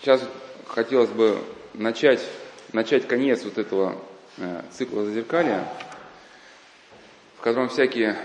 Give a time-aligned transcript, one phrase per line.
[0.00, 0.22] сейчас
[0.66, 1.38] хотелось бы
[1.74, 2.20] начать,
[2.72, 4.02] начать конец вот этого
[4.38, 5.66] э, цикла зазеркалия,
[7.38, 8.16] в котором всякие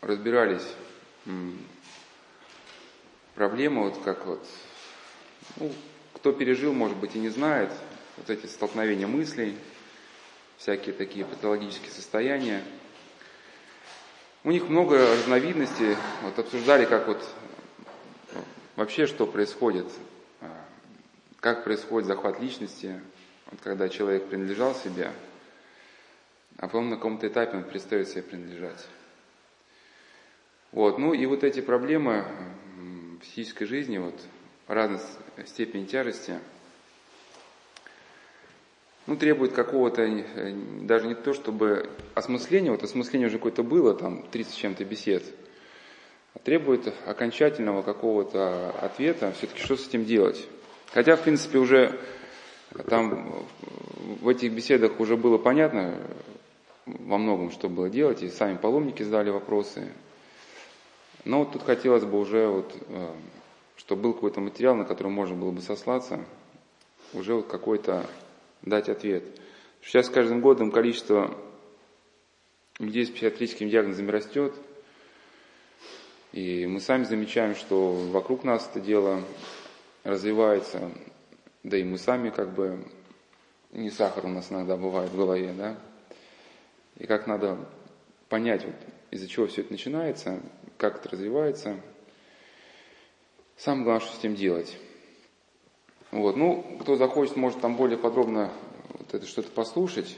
[0.00, 0.66] разбирались
[3.34, 4.44] проблемы, вот как вот,
[5.56, 5.72] ну,
[6.14, 7.70] кто пережил, может быть, и не знает,
[8.16, 9.56] вот эти столкновения мыслей,
[10.58, 12.62] всякие такие патологические состояния.
[14.42, 15.96] У них много разновидностей.
[16.22, 17.22] Вот обсуждали, как вот
[18.80, 19.84] вообще что происходит,
[20.40, 20.48] а,
[21.38, 22.98] как происходит захват личности,
[23.50, 25.12] вот когда человек принадлежал себе,
[26.56, 28.86] а потом на каком-то этапе он перестает себе принадлежать.
[30.72, 32.24] Вот, ну и вот эти проблемы
[33.20, 34.18] физической жизни, вот
[34.66, 35.00] разной
[35.44, 36.38] степени тяжести,
[39.06, 40.54] ну, требует какого-то, э,
[40.84, 45.24] даже не то, чтобы осмысление, вот осмысление уже какое-то было, там, 30 чем-то бесед,
[46.44, 50.46] требует окончательного какого-то ответа, все-таки что с этим делать.
[50.92, 51.98] Хотя, в принципе, уже
[52.88, 53.46] там
[54.20, 55.96] в этих беседах уже было понятно
[56.86, 59.92] во многом, что было делать, и сами паломники задали вопросы.
[61.24, 63.12] Но вот тут хотелось бы уже вот э,
[63.80, 66.20] чтобы был какой-то материал, на который можно было бы сослаться,
[67.14, 68.06] уже вот какой-то
[68.60, 69.24] дать ответ.
[69.82, 71.34] Сейчас с каждым годом количество
[72.78, 74.54] людей с психиатрическим диагнозами растет,
[76.32, 79.22] и мы сами замечаем, что вокруг нас это дело
[80.04, 80.90] развивается,
[81.62, 82.84] да и мы сами как бы
[83.72, 85.76] не сахар у нас иногда бывает в голове, да,
[86.98, 87.58] и как надо
[88.28, 88.74] понять, вот,
[89.10, 90.40] из-за чего все это начинается,
[90.76, 91.76] как это развивается–
[93.60, 94.74] Самое главное, что с этим делать.
[96.12, 96.34] Вот.
[96.34, 98.50] Ну, кто захочет, может там более подробно
[98.98, 100.16] вот это что-то послушать.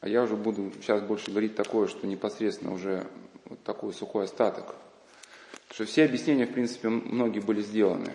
[0.00, 3.06] А я уже буду сейчас больше говорить такое, что непосредственно уже
[3.44, 4.74] вот такой сухой остаток.
[5.70, 8.12] Что все объяснения, в принципе, многие были сделаны.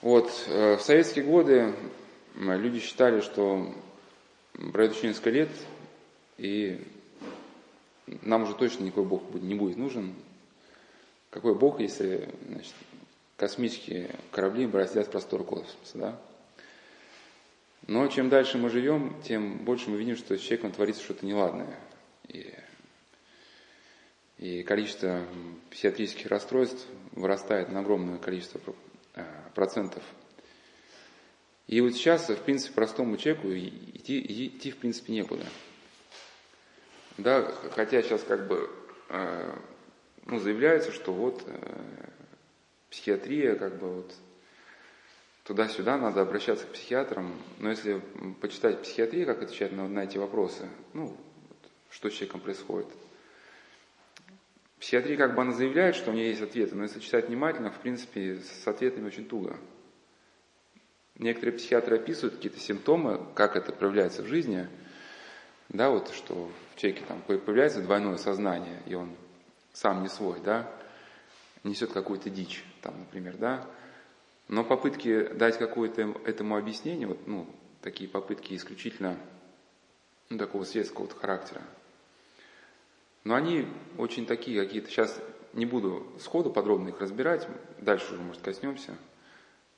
[0.00, 1.74] Вот, э, в советские годы
[2.34, 3.74] люди считали, что
[4.72, 5.48] пройдет еще несколько лет,
[6.36, 6.80] и
[8.06, 10.14] нам уже точно никакой Бог не будет нужен,
[11.30, 12.74] какой Бог, если значит,
[13.36, 16.20] космические корабли бороздят простор космоса, да?
[17.86, 21.78] Но чем дальше мы живем, тем больше мы видим, что с человеком творится что-то неладное.
[22.28, 22.54] И,
[24.44, 25.24] и количество
[25.70, 28.60] психиатрических расстройств вырастает на огромное количество
[29.14, 29.24] а,
[29.54, 30.02] процентов.
[31.66, 35.46] И вот сейчас, в принципе, простому человеку идти, идти в принципе, некуда.
[37.16, 38.68] Да, хотя сейчас как бы
[39.08, 39.58] а,
[40.26, 42.08] ну, заявляется, что вот э,
[42.90, 44.14] психиатрия, как бы вот
[45.44, 48.02] туда-сюда надо обращаться к психиатрам, но если
[48.42, 51.16] почитать психиатрию, как отвечать на, на эти вопросы, ну,
[51.88, 52.88] что с человеком происходит,
[54.84, 57.78] психиатрия как бы она заявляет, что у нее есть ответы, но если читать внимательно, в
[57.78, 59.56] принципе, с ответами очень туго.
[61.14, 64.68] Некоторые психиатры описывают какие-то симптомы, как это проявляется в жизни,
[65.70, 69.16] да, вот что в человеке там появляется двойное сознание, и он
[69.72, 70.70] сам не свой, да,
[71.62, 73.66] несет какую-то дичь, там, например, да,
[74.48, 77.48] но попытки дать какое-то этому объяснение, вот, ну,
[77.80, 79.16] такие попытки исключительно
[80.28, 81.62] ну, такого светского вот характера,
[83.24, 83.66] но они
[83.98, 85.20] очень такие какие-то, сейчас
[85.54, 87.48] не буду сходу подробно их разбирать,
[87.78, 88.96] дальше уже, может, коснемся,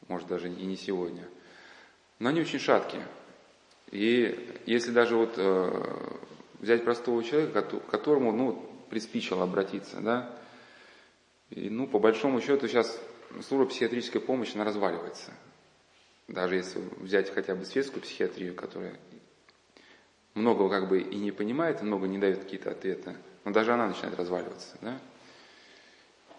[0.09, 1.29] может, даже и не сегодня,
[2.19, 3.07] но они очень шаткие.
[3.91, 6.17] И если даже вот э,
[6.59, 10.35] взять простого человека, которому, ну, приспичило обратиться, да.
[11.51, 13.01] И, ну, по большому счету сейчас
[13.47, 15.33] служба психиатрической помощи, она разваливается.
[16.29, 18.99] Даже если взять хотя бы светскую психиатрию, которая
[20.37, 24.17] много как бы и не понимает, много не дает какие-то ответы, но даже она начинает
[24.17, 24.99] разваливаться, да.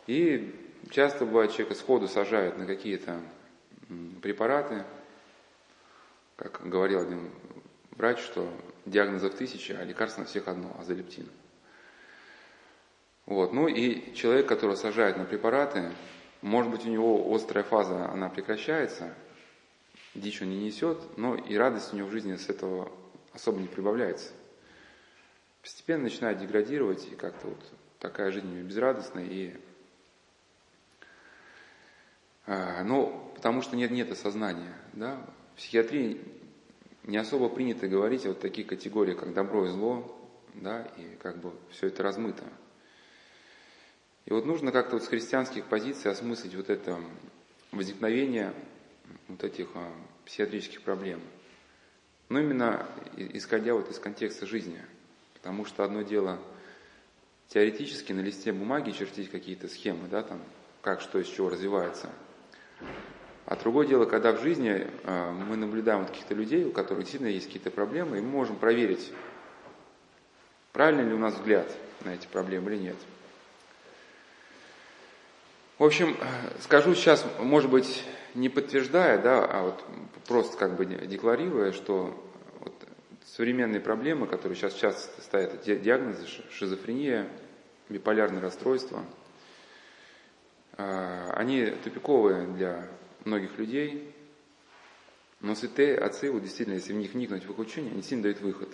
[0.05, 0.55] И
[0.89, 3.19] часто бывает человека сходу сажают на какие-то
[4.21, 4.83] препараты,
[6.35, 7.29] как говорил один
[7.91, 8.47] врач, что
[8.85, 11.27] диагнозов тысяча, а лекарств на всех одно, азолептин.
[13.25, 13.51] Вот.
[13.51, 15.91] Ну и человек, которого сажают на препараты,
[16.41, 19.13] может быть, у него острая фаза, она прекращается,
[20.13, 22.91] дичь он не несет, но и радость у него в жизни с этого
[23.37, 24.31] особо не прибавляется.
[25.61, 27.63] Постепенно начинает деградировать, и как-то вот
[27.99, 29.55] такая жизнь безрадостная, и
[32.47, 34.73] а, ну, потому что нет, нет осознания.
[34.93, 35.23] Да?
[35.53, 36.19] В психиатрии
[37.03, 40.19] не особо принято говорить о вот таких категориях, как добро и зло,
[40.55, 42.43] да, и как бы все это размыто.
[44.25, 46.99] И вот нужно как-то вот с христианских позиций осмыслить вот это
[47.71, 48.53] возникновение
[49.27, 49.93] вот этих а,
[50.25, 51.21] психиатрических проблем.
[52.29, 52.85] Но именно
[53.15, 54.79] исходя вот из контекста жизни.
[55.33, 56.39] Потому что одно дело
[57.47, 60.41] теоретически на листе бумаги чертить какие-то схемы, да, там,
[60.81, 62.09] как что из чего развивается.
[63.45, 67.29] А другое дело, когда в жизни э, мы наблюдаем вот каких-то людей, у которых действительно
[67.29, 69.13] есть какие-то проблемы, и мы можем проверить,
[70.73, 71.71] правильно ли у нас взгляд
[72.03, 72.97] на эти проблемы или нет.
[75.77, 76.17] В общем,
[76.59, 78.03] скажу сейчас, может быть,
[78.37, 79.83] не подтверждая, да, а вот
[80.27, 82.15] просто как бы декларируя, что
[82.59, 82.73] вот
[83.25, 87.27] современные проблемы, которые сейчас часто ставят диагнозы, шизофрения,
[87.89, 89.03] биполярное расстройство,
[90.77, 92.87] э, они тупиковые для
[93.25, 94.13] многих людей,
[95.39, 98.41] но святые отцы, вот действительно, если в них вникнуть в их учение, они сильно дают
[98.41, 98.69] выход.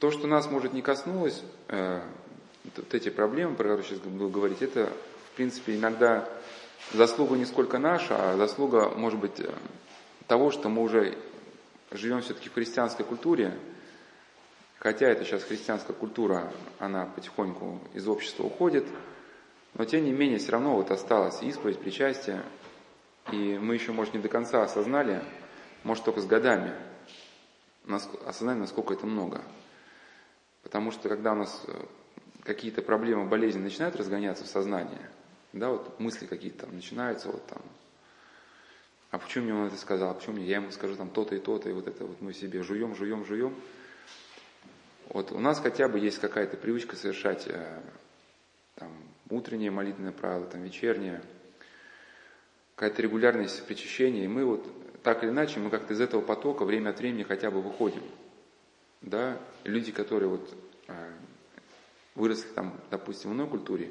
[0.00, 2.02] То, что нас, может, не коснулось, э,
[2.76, 4.92] вот эти проблемы, про которые сейчас буду говорить, это,
[5.32, 6.28] в принципе, иногда
[6.92, 9.52] заслуга не сколько наша, а заслуга, может быть, э,
[10.26, 11.16] того, что мы уже
[11.90, 13.56] живем все-таки в христианской культуре,
[14.78, 18.86] хотя это сейчас христианская культура, она потихоньку из общества уходит,
[19.74, 22.42] но тем не менее все равно вот осталась исповедь, причастие,
[23.32, 25.22] и мы еще, может, не до конца осознали,
[25.82, 26.72] может, только с годами
[28.24, 29.42] осознали, насколько это много.
[30.62, 31.84] Потому что когда у нас э,
[32.42, 34.98] какие-то проблемы, болезни начинают разгоняться в сознании,
[35.58, 37.62] да, вот мысли какие-то там начинаются, вот там,
[39.10, 41.38] а почему мне он это сказал, а почему мне, я ему скажу там то-то и
[41.38, 43.54] то-то, и вот это вот мы себе жуем, жуем, жуем.
[45.08, 47.80] Вот у нас хотя бы есть какая-то привычка совершать э,
[48.74, 48.90] там,
[49.30, 51.22] утреннее молитвенное правило, там, вечернее,
[52.74, 54.66] какая-то регулярность причащения, и мы вот
[55.02, 58.02] так или иначе, мы как-то из этого потока время от времени хотя бы выходим.
[59.02, 59.38] Да?
[59.62, 60.52] Люди, которые вот
[60.88, 61.12] э,
[62.16, 63.90] выросли там, допустим, в иной культуре,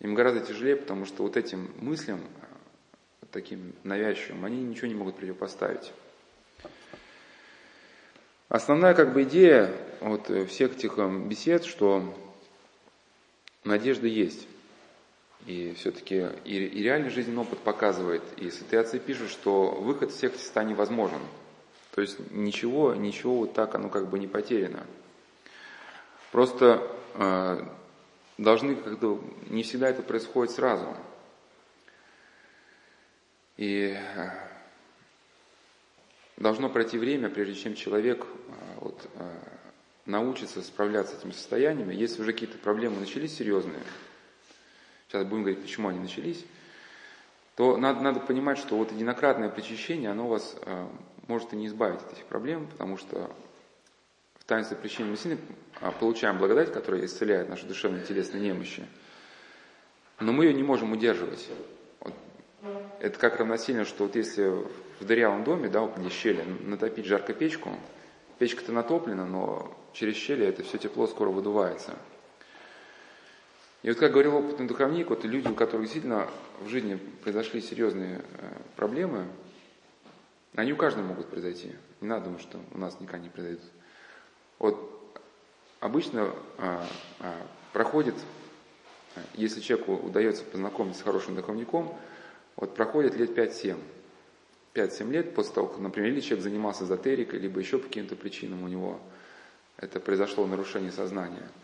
[0.00, 2.20] им гораздо тяжелее, потому что вот этим мыслям,
[3.20, 5.92] вот таким навязчивым, они ничего не могут противопоставить.
[8.48, 12.12] Основная как бы идея вот всех этих эм, бесед, что
[13.64, 14.48] надежда есть.
[15.46, 20.34] И все-таки и, и реальный жизненный опыт показывает, и отцы пишут, что выход из всех
[20.34, 21.20] состояний возможен.
[21.94, 24.86] То есть ничего, ничего вот так оно как бы не потеряно.
[26.32, 27.64] Просто э,
[28.40, 30.96] должны как-то, не всегда это происходит сразу.
[33.56, 34.30] И э,
[36.38, 39.38] должно пройти время, прежде чем человек э, вот, э,
[40.06, 41.94] научится справляться с этими состояниями.
[41.94, 43.82] Если уже какие-то проблемы начались серьезные,
[45.08, 46.42] сейчас будем говорить, почему они начались,
[47.56, 50.56] то надо, надо понимать, что вот единократное причащение, оно вас
[51.26, 53.30] может и не избавить от этих проблем, потому что
[54.50, 55.38] таинстве мы сильно
[55.80, 58.84] э, получаем благодать, которая исцеляет наши душевные и телесные немощи,
[60.20, 61.48] но мы ее не можем удерживать.
[63.00, 64.44] Это как равносильно, что вот если
[65.00, 67.70] в дырявом доме, да, где щели, натопить жарко печку,
[68.38, 71.96] печка-то натоплена, но через щели это все тепло скоро выдувается–
[73.82, 76.28] и вот как говорил опытный духовник, вот люди, у которых действительно
[76.60, 79.26] в жизни произошли серьезные э, проблемы,
[80.54, 81.72] они у каждого могут произойти.
[82.02, 83.62] Не надо думать, что у нас никогда не произойдут.
[84.60, 85.18] Вот
[85.80, 86.86] обычно а,
[87.18, 88.14] а, проходит,
[89.34, 91.92] если человеку удается познакомиться с хорошим духовником,
[92.54, 93.76] вот проходит лет 5-7.
[94.74, 98.62] 5-7 лет после того, как, например, или человек занимался эзотерикой, либо еще по каким-то причинам
[98.62, 99.00] у него
[99.76, 101.48] это произошло нарушение сознания–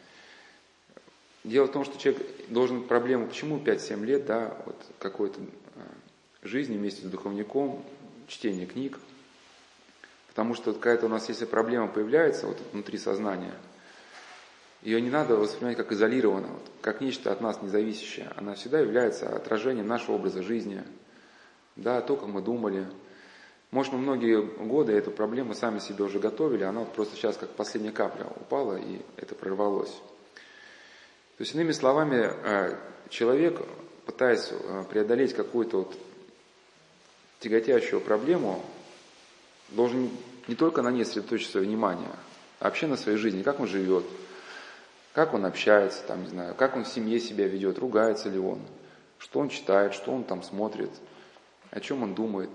[1.47, 5.39] Дело в том, что человек должен проблему, почему 5-7 лет, да, вот какой-то
[5.77, 5.81] а,
[6.43, 7.85] жизни вместе с духовником,
[8.27, 8.99] чтение книг,
[10.37, 13.55] потому что какая-то у нас, если проблема появляется вот внутри сознания,
[14.83, 18.31] ее не надо воспринимать как изолированно, вот, как нечто от нас независящее.
[18.37, 20.83] Она всегда является отражением нашего образа жизни,
[21.75, 22.87] да, то, как мы думали.
[23.71, 27.49] Может, мы многие годы эту проблему сами себе уже готовили, она вот просто сейчас как
[27.49, 30.03] последняя капля упала, и это прорвалось.
[31.39, 32.77] То есть, иными словами, э,
[33.09, 33.63] человек,
[34.05, 35.97] пытаясь э, преодолеть какую-то вот
[37.41, 38.63] тяготящую проблему,
[39.71, 40.11] должен
[40.47, 42.11] не только на ней сосредоточить свое внимание,
[42.61, 44.05] а вообще на своей жизни, как он живет,
[45.13, 48.61] как он общается, там, не знаю, как он в семье себя ведет, ругается ли он,
[49.19, 50.91] что он читает, что он там смотрит,
[51.71, 52.51] о чем он думает.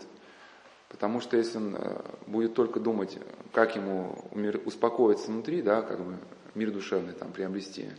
[0.89, 3.17] Потому что если он э, будет только думать,
[3.53, 4.15] как ему
[4.65, 6.17] успокоиться внутри, да, как бы
[6.53, 7.89] мир душевный там приобрести,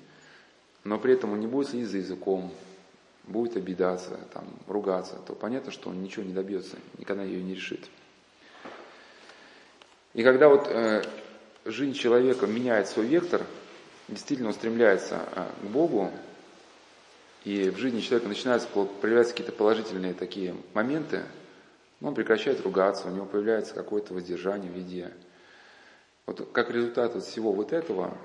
[0.85, 2.53] но при этом он не будет следить за языком,
[3.25, 7.89] будет обидаться, там, ругаться, то понятно, что он ничего не добьется, никогда ее не решит.
[10.15, 11.03] И когда вот э,
[11.65, 13.47] жизнь человека меняет свой вектор,
[14.09, 16.11] действительно устремляется э, к Богу,
[17.45, 21.23] и в жизни человека начинаются проявляться какие-то положительные такие моменты,
[22.01, 25.13] он прекращает ругаться, у него появляется какое-то воздержание в виде.
[26.27, 28.17] Вот как результат вот всего вот этого,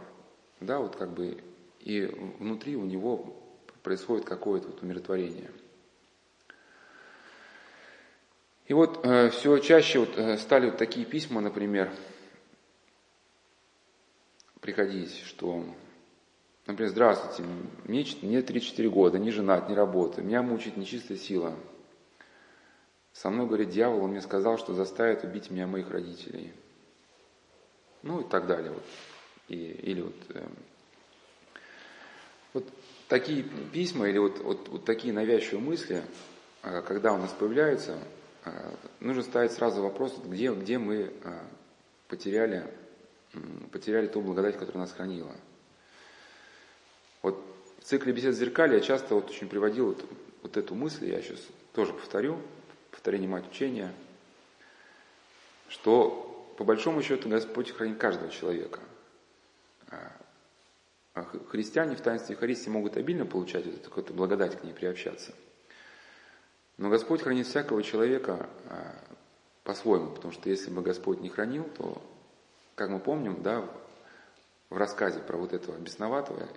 [0.60, 1.38] да, вот как бы
[1.79, 2.06] и
[2.39, 3.36] внутри у него
[3.82, 5.50] происходит какое-то вот умиротворение.
[8.67, 11.89] И вот э, все чаще вот, э, стали вот такие письма, например,
[14.59, 15.63] приходить, что,
[16.65, 17.50] например, здравствуйте,
[17.86, 21.55] мне, мне 34 года, не женат, не работаю, меня мучает нечистая сила.
[23.13, 26.51] Со мной, говорит, дьявол, он мне сказал, что заставит убить меня моих родителей.
[28.03, 28.71] Ну и так далее.
[28.71, 28.83] Вот.
[29.47, 30.45] И, или вот, э,
[32.51, 32.65] вот
[33.07, 36.03] такие письма или вот, вот, вот такие навязчивые мысли,
[36.63, 37.97] э, когда у нас появляются,
[39.00, 41.39] нужно ставить сразу вопрос, где, где мы э,
[42.08, 42.66] потеряли,
[43.72, 45.36] потеряли ту благодать, которая нас хранила.
[47.22, 47.39] Вот
[47.80, 50.06] в цикле бесед зеркали я часто вот очень приводил вот,
[50.44, 51.39] вот эту мысль, я сейчас
[51.74, 52.39] тоже повторю,
[52.92, 53.94] повторение мать учения,
[55.70, 58.80] что по большому счету Господь хранит каждого человека.
[59.89, 60.12] А,
[61.13, 65.34] а христиане в таинстве Евхаристии могут обильно получать вот эту какую-то благодать к ней приобщаться.
[66.77, 68.96] Но Господь хранит всякого человека а,
[69.63, 72.01] по-своему, потому что если бы Господь не хранил, то,
[72.75, 73.67] как мы помним, да,
[74.69, 76.48] в рассказе про вот этого бесноватого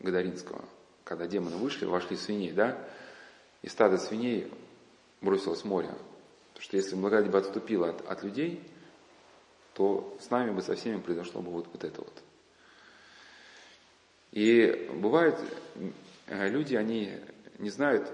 [0.00, 0.64] Гадаринского,
[1.02, 2.78] когда демоны вышли, вошли свиней, да,
[3.62, 4.52] и стадо свиней
[5.20, 5.88] бросилось в море.
[5.88, 8.62] Потому что если благодать бы отступила от, от людей,
[9.72, 12.22] то с нами бы со всеми произошло бы вот, вот это вот.
[14.30, 15.38] И бывают
[16.28, 17.18] люди, они
[17.58, 18.08] не знают,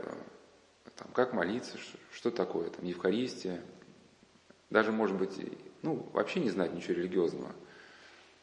[1.00, 1.78] там, как молиться,
[2.12, 3.60] что такое там, Евхаристия,
[4.70, 5.34] даже, может быть,
[5.82, 7.52] ну, вообще не знают ничего религиозного.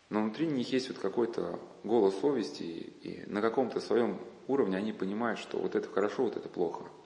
[0.09, 5.39] Но внутри них есть вот какой-то голос совести, и на каком-то своем уровне они понимают,
[5.39, 6.85] что вот это хорошо, вот это плохо–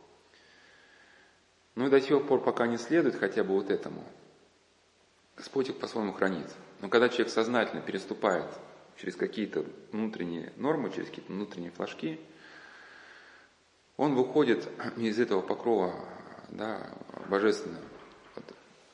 [1.76, 4.04] ну и до тех пор, пока не следует хотя бы вот этому,
[5.38, 6.54] Господь их по-своему хранит.
[6.82, 8.48] Но когда человек сознательно переступает
[8.98, 12.20] через какие-то внутренние нормы, через какие-то внутренние флажки,
[14.02, 14.68] он выходит
[14.98, 15.94] из этого покрова
[16.50, 16.90] да,
[17.30, 17.84] божественного.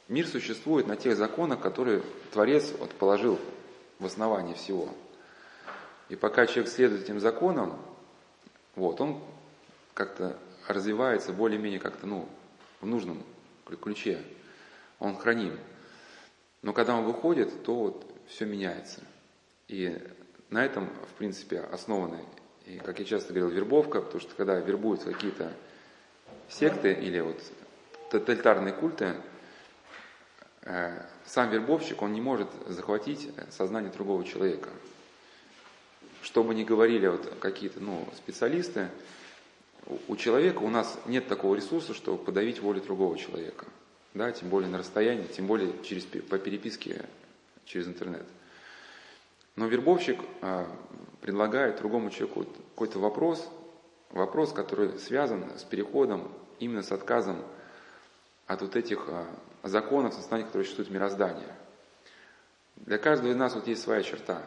[0.09, 3.39] Мир существует на тех законах, которые Творец вот, положил
[3.99, 4.89] в основании всего.
[6.09, 7.77] И пока человек следует этим законам,
[8.75, 9.21] вот, он
[9.93, 10.37] как-то
[10.67, 12.27] развивается более-менее как-то, ну,
[12.81, 13.23] в нужном
[13.81, 14.21] ключе,
[14.99, 15.57] он храним.
[16.61, 19.01] Но когда он выходит, то вот все меняется.
[19.69, 20.01] И
[20.49, 22.19] на этом, в принципе, основаны,
[22.67, 25.53] и, как я часто говорил, вербовка, потому что когда вербуют какие-то
[26.50, 27.41] секты или вот
[28.12, 29.15] тоталитарные культы,
[30.63, 34.69] э, сам вербовщик, он не может захватить сознание другого человека.
[36.21, 38.89] Что бы ни говорили вот какие-то ну, специалисты,
[40.09, 43.65] у человека у нас нет такого ресурса, чтобы подавить волю другого человека.
[44.13, 47.05] Да, тем более на расстоянии, тем более через, по переписке
[47.65, 48.25] через интернет.
[49.57, 50.67] Но вербовщик а,
[51.19, 52.45] предлагает другому человеку
[52.75, 53.51] какой-то вопрос,
[54.11, 57.43] вопрос, который связан с переходом, именно с отказом
[58.45, 59.25] от вот этих а,
[59.63, 61.55] законов, на основании которых существует мироздание.
[62.75, 64.43] Для каждого из нас вот есть своя черта.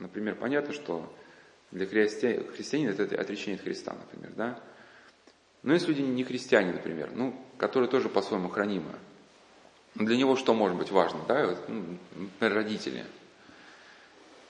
[0.00, 1.08] Например, понятно, что
[1.70, 4.60] для христианина это отречение от Христа, например, да?
[5.62, 8.92] Но есть люди не христиане, например, ну, которые тоже по-своему хранимы.
[9.94, 11.20] Для него что может быть важно?
[11.28, 11.56] Да?
[11.68, 13.04] Ну, например, родители.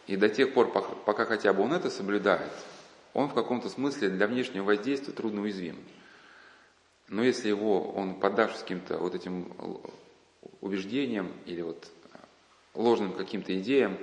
[0.09, 2.51] И до тех пор, пока хотя бы он это соблюдает,
[3.13, 5.77] он в каком-то смысле для внешнего воздействия трудно уязвим.
[7.09, 9.53] Но если его, он поддавшись каким-то вот этим
[10.63, 11.89] убеждениям или вот
[12.75, 13.99] ложным каким-то идеям,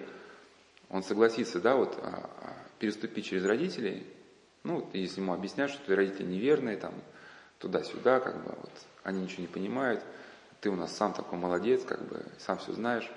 [0.90, 4.06] он согласится, да, вот а, а, переступить через родителей,
[4.64, 6.94] ну, если ему объяснят, что твои родители неверные, там,
[7.58, 8.72] туда-сюда, как бы, вот,
[9.04, 10.04] они ничего не понимают,
[10.62, 13.10] ты у нас сам такой молодец, как бы, сам все знаешь.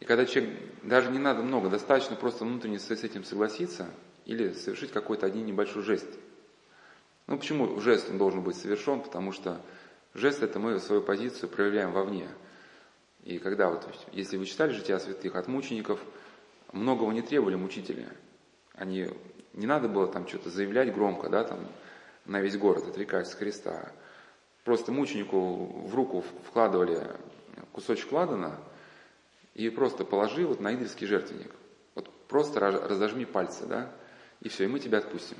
[0.00, 3.86] И когда человек, даже не надо много, достаточно просто внутренне с этим согласиться
[4.24, 6.08] или совершить какой-то один небольшой жест.
[7.26, 9.00] Ну, почему жест должен быть совершен?
[9.02, 9.60] Потому что
[10.14, 12.28] жест это мы свою позицию проявляем вовне.
[13.24, 16.00] И когда вот, если вы читали жития святых от мучеников,
[16.72, 18.08] многого не требовали мучителя.
[18.74, 19.08] Они
[19.52, 21.60] не надо было там что-то заявлять громко, да, там,
[22.24, 23.92] на весь город, отрекаясь Христа.
[24.64, 27.06] Просто мученику в руку вкладывали
[27.72, 28.58] кусочек ладана
[29.54, 31.54] и просто положи вот на идольский жертвенник.
[31.94, 33.90] Вот просто разожми пальцы, да,
[34.40, 35.38] и все, и мы тебя отпустим.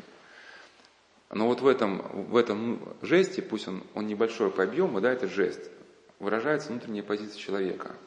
[1.31, 5.31] Но вот в этом, в этом жесте, пусть он, он небольшой по объему, да, этот
[5.31, 5.71] жест,
[6.19, 7.95] выражается внутренняя позиция человека–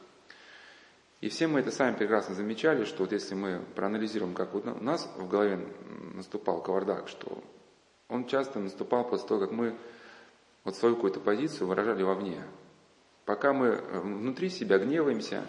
[1.24, 5.10] и все мы это сами прекрасно замечали, что вот если мы проанализируем, как у нас
[5.16, 5.58] в голове
[6.14, 7.42] наступал кавардак, что
[8.10, 9.74] он часто наступал после того, как мы
[10.66, 12.44] вот свою какую-то позицию выражали вовне.
[13.24, 15.46] Пока мы внутри себя гневаемся,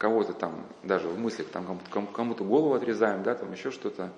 [0.00, 4.10] кого-то там, даже в мыслях там кому-то, кому-то голову отрезаем, да, там еще что-то,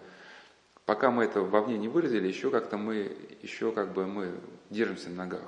[0.87, 4.33] пока мы это вовне не выразили, еще как-то мы, еще как бы мы
[4.71, 5.43] держимся на ногах.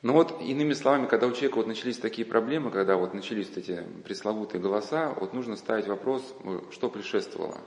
[0.00, 3.58] Но вот, иными словами, когда у человека вот начались такие проблемы, когда вот начались вот
[3.58, 6.22] эти пресловутые голоса, вот нужно ставить вопрос,
[6.70, 7.60] что предшествовало.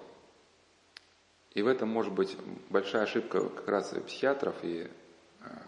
[1.53, 2.35] И в этом может быть
[2.71, 4.89] большая ошибка как раз и психиатров, и,
[5.41, 5.61] а,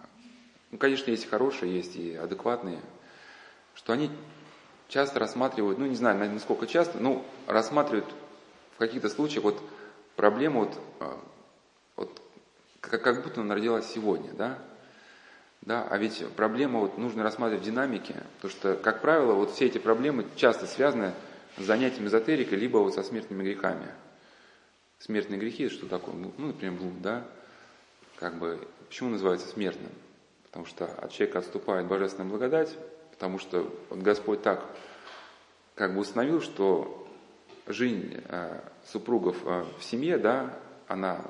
[0.71, 2.81] ну, конечно, есть хорошие, есть и адекватные,
[3.77, 4.09] что они
[4.89, 8.05] часто рассматривают, ну, не знаю, насколько часто, но рассматривают
[8.75, 9.61] в каких-то случаях вот
[10.15, 11.19] проблему вот, а,
[11.95, 12.21] вот
[12.81, 14.57] как, как будто она родилась сегодня, да,
[15.61, 19.67] да, а ведь проблема вот нужно рассматривать в динамике, потому что, как правило, вот все
[19.67, 21.13] эти проблемы часто связаны
[21.57, 23.87] с занятием эзотерикой, либо вот со смертными грехами.
[24.99, 26.15] Смертные грехи, что такое?
[26.15, 27.23] Ну, например, блуд, да?
[28.15, 29.91] Как бы, почему называется смертным?
[30.45, 32.75] Потому что от человека отступает божественная благодать,
[33.17, 34.63] потому что вот Господь так
[35.73, 37.07] как бы установил, что
[37.65, 40.55] жизнь э, супругов э, в семье, да,
[40.87, 41.25] она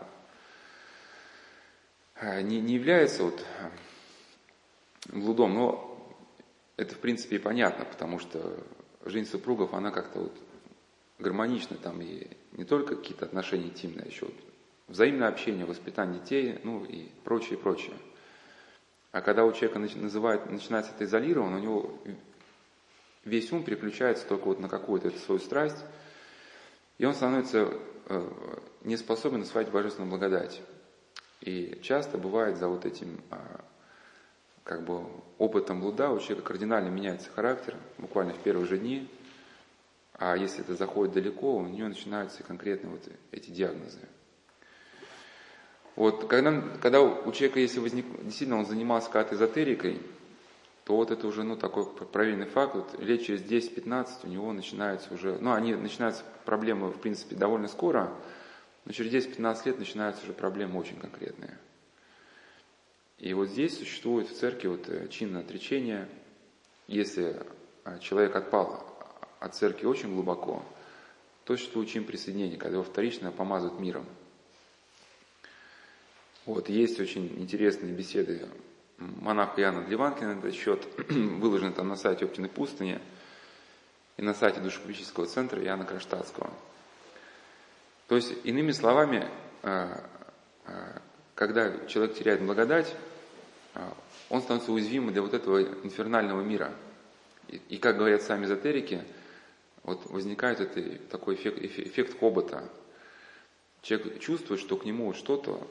[2.16, 3.42] э, не, не является вот
[5.14, 6.14] блудом, но
[6.76, 8.62] это в принципе и понятно, потому что
[9.06, 10.38] жизнь супругов, она как-то вот
[11.20, 14.36] гармонична, там и не только какие-то отношения интимные, а еще вот
[14.90, 17.96] взаимное общение, воспитание детей, ну и прочее, прочее.
[19.18, 21.92] А когда у человека называют, начинается это изолировано, у него
[23.26, 25.84] весь ум переключается только вот на какую-то свою страсть,
[27.00, 27.74] и он становится
[28.10, 28.30] э,
[28.84, 30.62] не способен осваивать божественную благодать.
[31.42, 33.66] И часто бывает за вот этим а,
[34.64, 35.08] как бы
[35.40, 39.10] опытом блуда у человека кардинально меняется характер, буквально в первые же дни,
[40.14, 43.98] а если это заходит далеко, у нее начинаются конкретные вот эти диагнозы.
[45.98, 50.00] Вот когда, когда у человека, если возник, действительно он занимался какой-то эзотерикой,
[50.86, 55.12] то вот это уже ну, такой проверенный факт, вот лет через 10-15 у него начинаются
[55.12, 58.14] уже, ну они начинаются проблемы в принципе довольно скоро,
[58.86, 61.58] но через 10-15 лет начинаются уже проблемы очень конкретные.
[63.18, 66.08] И вот здесь существует в церкви вот э, чин отречения.
[66.86, 67.42] Если
[67.86, 68.86] э, человек отпал
[69.40, 70.64] от церкви очень глубоко,
[71.44, 74.06] то существует чин присоединения, когда его вторично помазывают миром.
[76.48, 78.48] Вот, есть очень интересные беседы
[78.98, 83.02] монаха Иоанна Дливанкина на этот счет, выложены там на сайте Оптиной пустыни
[84.16, 86.50] и на сайте Душепублического центра Иоанна Кронштадтского.
[88.08, 89.30] То есть, иными словами,
[89.64, 90.00] э,
[91.36, 92.96] когда человек теряет благодать,
[93.74, 93.94] а,
[94.30, 96.74] он становится уязвимым для вот этого инфернального мира.
[97.50, 99.04] И, и как говорят сами эзотерики,
[99.84, 102.70] вот возникает этот такой эффект, эффект хобота.
[103.82, 105.68] Человек чувствует, что к нему что-то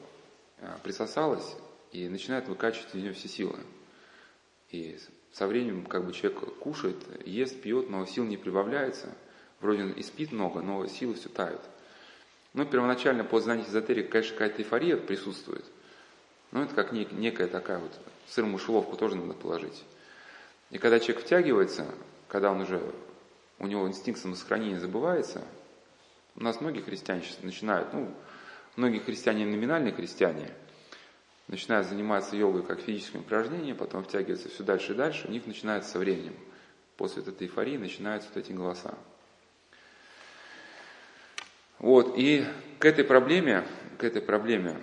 [0.59, 1.55] а, присосалось
[1.91, 3.59] и начинает выкачивать из него все силы.
[4.69, 4.97] И
[5.31, 9.15] со временем как бы человек кушает, ест, пьет, но сил не прибавляется.
[9.59, 11.61] Вроде он и спит много, но силы все тают.
[12.53, 15.65] Ну, первоначально по знанию эзотерики, конечно, какая-то эйфория присутствует.
[16.51, 17.91] Но это как нек, некая такая вот
[18.27, 19.83] сырую мышеловку тоже надо положить.
[20.71, 21.85] И когда человек втягивается,
[22.27, 22.81] когда он уже,
[23.59, 25.43] у него инстинкт самосохранения забывается,
[26.35, 28.13] у нас многие христиане сейчас начинают, ну,
[28.77, 30.53] многие христиане номинальные христиане,
[31.47, 35.91] начинают заниматься йогой как физическим упражнением, потом втягиваются все дальше и дальше, у них начинается
[35.91, 36.35] со временем,
[36.95, 38.97] после этой эйфории начинаются вот эти голоса.
[41.79, 42.45] Вот, и
[42.79, 44.77] к этой проблеме, к этой проблеме,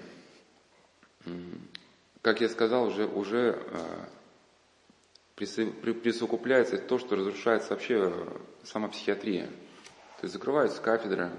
[2.23, 4.07] как я сказал, уже, уже э,
[5.37, 9.47] присовокупляется то, что разрушается вообще э, сама психиатрия.
[9.47, 11.31] То есть закрываются кафедры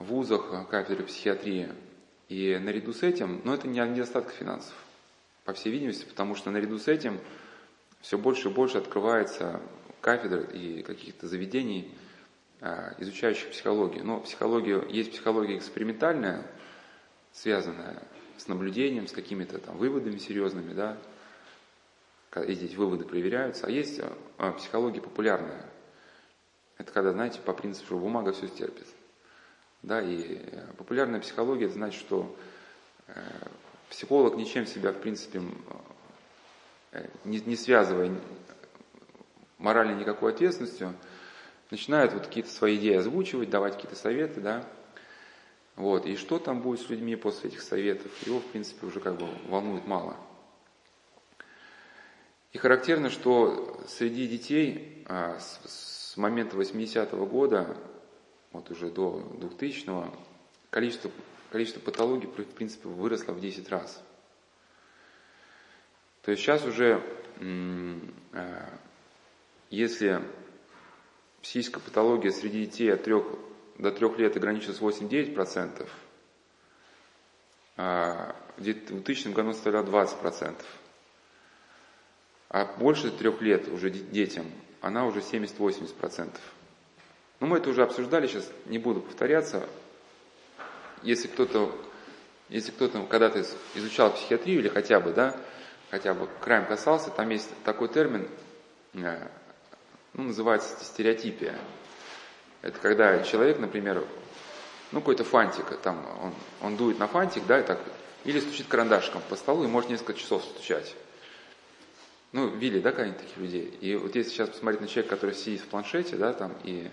[0.00, 1.68] вузах, э, кафедры психиатрии.
[2.28, 4.74] И наряду с этим, но это не недостаток финансов,
[5.44, 7.18] по всей видимости, потому что наряду с этим
[8.00, 9.60] все больше и больше открывается
[10.00, 11.92] кафедр и каких-то заведений,
[12.60, 14.04] а, изучающих психологию.
[14.04, 16.46] Но психология, есть психология экспериментальная,
[17.32, 18.02] связанная
[18.38, 20.96] с наблюдением, с какими-то там выводами серьезными, да,
[22.32, 24.00] эти выводы проверяются, а есть
[24.38, 25.66] а, психология популярная.
[26.78, 28.86] Это когда, знаете, по принципу, что бумага все стерпит.
[29.82, 32.36] Да, и э, популярная психология, это значит, что
[33.06, 33.12] э,
[33.88, 35.42] психолог ничем себя, в принципе,
[36.92, 38.14] э, не, не связывая
[39.56, 40.94] морально никакой ответственностью,
[41.70, 44.66] начинает вот какие-то свои идеи озвучивать, давать какие-то советы, да.
[45.76, 49.16] Вот, и что там будет с людьми после этих советов, его, в принципе, уже как
[49.16, 50.16] бы волнует мало.
[52.52, 57.76] И характерно, что среди детей а, с, с момента 80-го года,
[58.52, 60.12] вот уже до 2000-го,
[60.70, 61.10] количество,
[61.50, 64.02] количество патологий, в принципе, выросло в 10 раз.
[66.22, 67.02] То есть сейчас уже,
[68.32, 68.78] а,
[69.70, 70.22] если
[71.42, 73.14] психическая патология среди детей от 3
[73.78, 75.88] до трех лет ограничилось 8-9%,
[77.76, 80.54] а в 2000 году составлял 20%.
[82.50, 84.44] А больше трех лет уже детям
[84.80, 86.28] она уже 70-80%.
[87.40, 89.66] Ну, мы это уже обсуждали, сейчас не буду повторяться.
[91.02, 91.74] Если кто-то
[92.50, 95.36] если кто-то когда-то изучал психиатрию или хотя бы, да,
[95.90, 98.28] хотя бы краем касался, там есть такой термин,
[98.94, 99.28] э,
[100.14, 101.56] ну, называется стереотипия.
[102.62, 104.04] Это когда человек, например,
[104.90, 107.78] ну, какой-то фантик, там, он, он дует на фантик, да, и так,
[108.24, 110.96] или стучит карандашком по столу и может несколько часов стучать.
[112.32, 113.78] Ну, видели, да, каких-нибудь таких людей?
[113.80, 116.90] И вот если сейчас посмотреть на человека, который сидит в планшете, да, там, и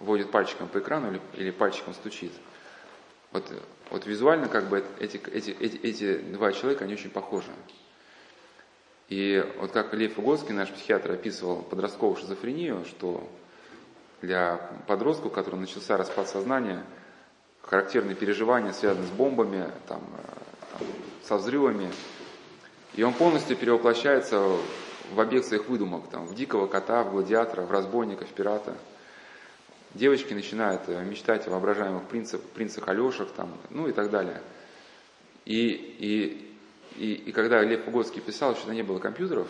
[0.00, 2.32] водит пальчиком по экрану или, или пальчиком стучит,
[3.32, 3.52] вот,
[3.90, 7.50] вот визуально как бы эти, эти, эти, эти два человека, они очень похожи.
[9.08, 13.28] И вот как Лев Угодский, наш психиатр, описывал подростковую шизофрению, что
[14.22, 16.84] для подростка, у которого начался распад сознания,
[17.62, 20.88] характерные переживания связаны с бомбами, там, э, там,
[21.24, 21.90] со взрывами,
[22.94, 24.40] и он полностью перевоплощается
[25.12, 28.74] в объект своих выдумок, там, в дикого кота, в гладиатора, в разбойника, в пирата.
[29.94, 34.40] Девочки начинают э, мечтать о воображаемых принцах, принцах Алешах, там, ну и так далее.
[35.44, 36.56] И, и,
[36.96, 39.48] и, и когда Лев Пугодский писал, что не было компьютеров,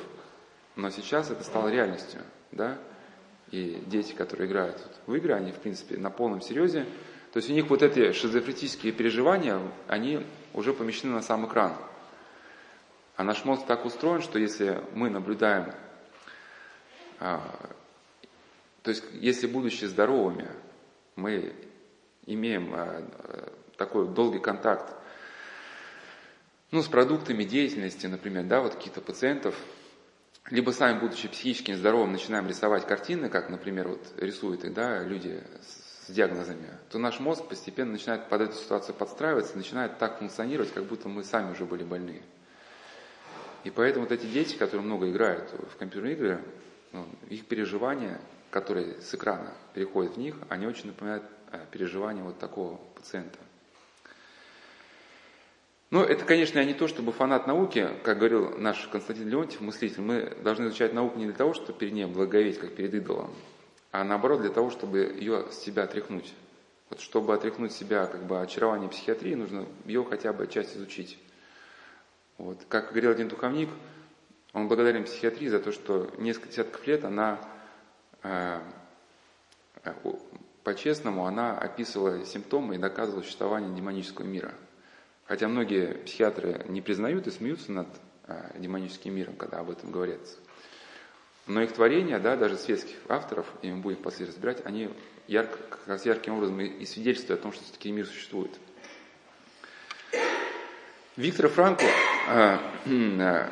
[0.76, 2.22] но сейчас это стало реальностью,
[2.53, 2.79] да,
[3.50, 6.87] и дети, которые играют в игры, они, в принципе, на полном серьезе,
[7.33, 10.24] то есть у них вот эти шизофретические переживания, они
[10.55, 11.76] уже помещены на сам экран.
[13.16, 15.72] А наш мозг так устроен, что если мы наблюдаем,
[17.18, 17.42] а,
[18.83, 20.49] то есть если будучи здоровыми,
[21.16, 21.55] мы
[22.27, 23.03] имеем а,
[23.77, 24.95] такой долгий контакт
[26.71, 29.57] ну, с продуктами деятельности, например, да, вот каких-то пациентов,
[30.51, 35.43] либо сами, будучи психически нездоровым, начинаем рисовать картины, как, например, вот рисуют да, люди
[36.07, 40.85] с диагнозами, то наш мозг постепенно начинает под эту ситуацию подстраиваться, начинает так функционировать, как
[40.85, 42.23] будто мы сами уже были больны.
[43.64, 46.45] И поэтому вот эти дети, которые много играют в компьютерные игры,
[46.93, 52.38] ну, их переживания, которые с экрана переходят в них, они очень напоминают э, переживания вот
[52.38, 53.38] такого пациента.
[55.90, 60.36] Но это, конечно, не то, чтобы фанат науки, как говорил наш Константин Леонтьев, мыслитель, мы
[60.42, 63.34] должны изучать науку не для того, чтобы перед ней благоговеть, как перед идолом,
[63.90, 66.32] а наоборот для того, чтобы ее с себя отряхнуть.
[66.90, 71.18] Вот чтобы отряхнуть себя как бы очарование психиатрии, нужно ее хотя бы часть изучить.
[72.38, 72.58] Вот.
[72.68, 73.68] Как говорил один духовник,
[74.52, 77.40] он благодарен психиатрии за то, что несколько десятков лет она,
[80.62, 84.52] по-честному, она описывала симптомы и доказывала существование демонического мира.
[85.26, 87.88] Хотя многие психиатры не признают и смеются над
[88.26, 90.37] э, демоническим миром, когда об этом говорится.
[91.46, 94.90] Но их творения, да, даже светских авторов, и мы будем после разбирать, они
[95.26, 98.50] ярко, как раз ярким образом и свидетельствуют о том, что все-таки мир существует.
[101.16, 101.85] Виктор Франкл,
[102.28, 103.48] э, э,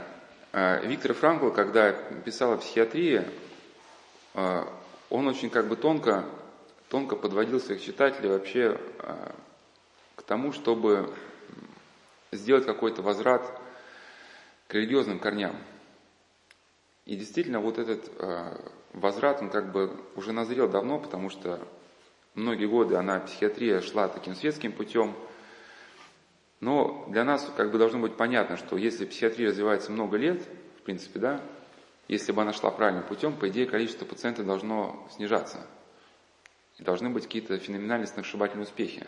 [0.52, 3.24] э, Виктор Франкл, когда писал о психиатрии,
[5.10, 6.24] он очень как бы тонко,
[6.88, 8.78] тонко подводил своих читателей вообще
[10.16, 11.12] к тому, чтобы
[12.32, 13.42] сделать какой-то возврат
[14.66, 15.56] к религиозным корням.
[17.06, 18.10] И действительно, вот этот
[18.92, 21.58] возврат, он как бы уже назрел давно, потому что
[22.34, 25.14] многие годы она, психиатрия, шла таким светским путем–
[26.60, 30.42] но для нас как бы должно быть понятно, что если психиатрия развивается много лет,
[30.78, 31.40] в принципе, да,
[32.08, 35.66] если бы она шла правильным путем, по идее количество пациентов должно снижаться.
[36.78, 39.06] И должны быть какие-то феноменальные сногсшибательные успехи.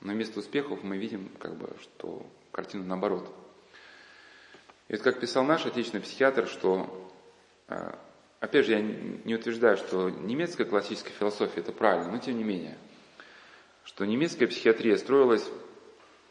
[0.00, 3.32] Но вместо успехов мы видим, как бы, что картина наоборот.
[4.88, 7.10] И вот как писал наш отечественный психиатр, что,
[7.68, 7.92] э,
[8.40, 12.78] опять же, я не утверждаю, что немецкая классическая философия это правильно, но тем не менее,
[13.84, 15.48] что немецкая психиатрия строилась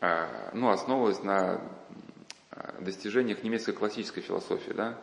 [0.02, 1.62] а, ну, основывалась на
[2.52, 4.72] а, достижениях немецкой классической философии.
[4.74, 5.00] Да?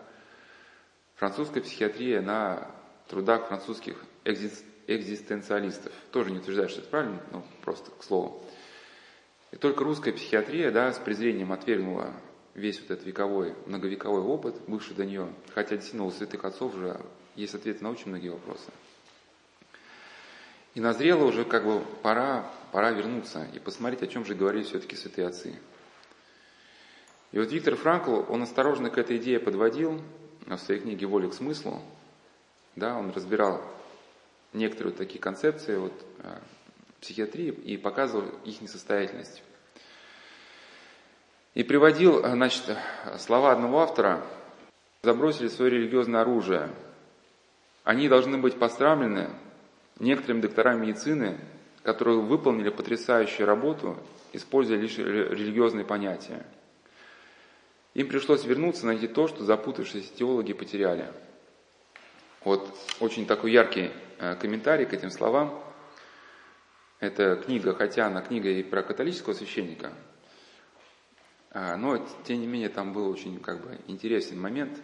[1.17, 2.71] Французская психиатрия на
[3.09, 5.93] трудах французских экзистенциалистов.
[6.11, 8.45] Тоже не утверждаю, что это правильно, но просто к слову.
[9.51, 12.13] И только русская психиатрия да, с презрением отвергнула
[12.55, 17.01] весь вот этот вековой, многовековой опыт, бывший до нее, хотя действительно у святых отцов уже
[17.35, 18.71] есть ответы на очень многие вопросы.
[20.75, 24.97] И назрело уже как бы пора, пора вернуться и посмотреть, о чем же говорили все-таки
[24.97, 25.59] святые отцы.
[27.33, 30.01] И вот Виктор Франкл, он осторожно к этой идее подводил
[30.47, 31.81] в своей книге «Воля к смыслу».
[32.77, 33.61] Да, он разбирал
[34.53, 36.39] некоторые вот такие концепции вот, э,
[37.01, 39.43] психиатрии и показывал их несостоятельность.
[41.55, 42.77] И приводил значит,
[43.19, 44.25] слова одного автора,
[45.03, 46.71] забросили свое религиозное оружие.
[47.85, 49.31] Они должны быть пострамлены
[49.99, 51.39] некоторыми докторами медицины,
[51.83, 53.99] которые выполнили потрясающую работу,
[54.33, 56.47] используя лишь религиозные понятия.
[57.95, 61.13] Им пришлось вернуться, найти то, что запутавшиеся теологи потеряли.
[62.45, 65.63] Вот очень такой яркий э, комментарий к этим словам.
[67.01, 69.93] Это книга, хотя она книга и про католического священника,
[71.51, 74.81] а, но тем не менее там был очень как бы интересный момент.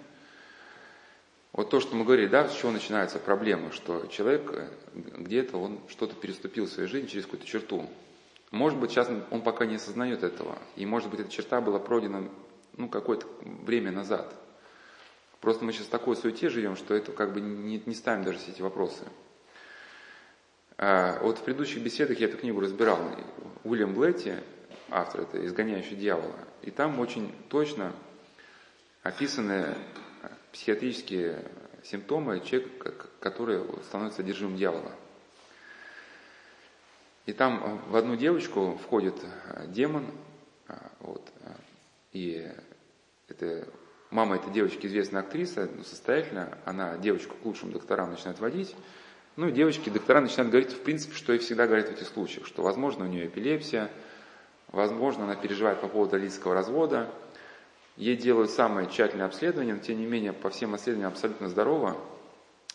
[1.53, 5.81] Вот то, что мы говорили, да, с чего начинаются проблемы, что человек э, где-то он
[5.89, 7.89] что-то переступил в своей жизни через какую-то черту.
[8.51, 12.29] Может быть, сейчас он пока не осознает этого, и может быть эта черта была пройдена
[12.79, 14.35] ну, какое-то время назад.
[15.41, 18.39] Просто мы сейчас в такой суете живем, что это как бы не, не ставим даже
[18.39, 19.05] все эти вопросы.
[20.79, 22.99] А, вот в предыдущих беседах я эту книгу разбирал.
[23.65, 24.35] Уильям Блетти,
[24.89, 27.93] автор это «Изгоняющий дьявола», и там очень точно
[29.03, 29.77] описаны
[30.53, 31.45] психиатрические
[31.85, 34.93] симптомы человека, который становится одержимым дьявола.
[37.27, 39.15] И там в одну девочку входит
[39.67, 40.07] демон,
[41.01, 41.31] вот,
[42.13, 42.51] и
[43.29, 43.69] это,
[44.11, 48.75] мама этой девочки известная актриса, ну, состоятельная, она девочку к лучшим докторам начинает водить.
[49.37, 52.47] Ну и девочки, доктора начинают говорить, в принципе, что и всегда говорят в этих случаях,
[52.47, 53.89] что, возможно, у нее эпилепсия,
[54.69, 57.09] возможно, она переживает по поводу родительского развода,
[57.97, 61.97] ей делают самое тщательное обследование, но тем не менее по всем обследованиям абсолютно здорова,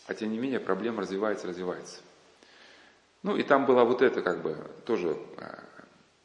[0.06, 2.00] а тем не менее проблема развивается, развивается.
[3.22, 5.58] Ну и там была вот это как бы тоже, а,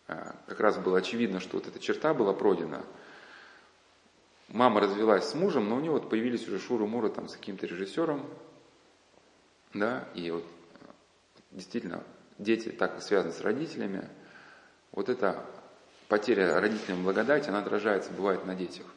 [0.07, 2.83] а, как раз было очевидно, что вот эта черта была пройдена–
[4.49, 8.25] Мама развелась с мужем, но у нее вот появились уже шуры-муры там с каким-то режиссером,
[9.75, 10.43] да, и вот
[11.51, 12.03] действительно
[12.39, 14.09] дети так связаны с родителями.
[14.91, 15.45] Вот эта
[16.07, 18.88] потеря родителям благодати, она отражается, бывает, на детях.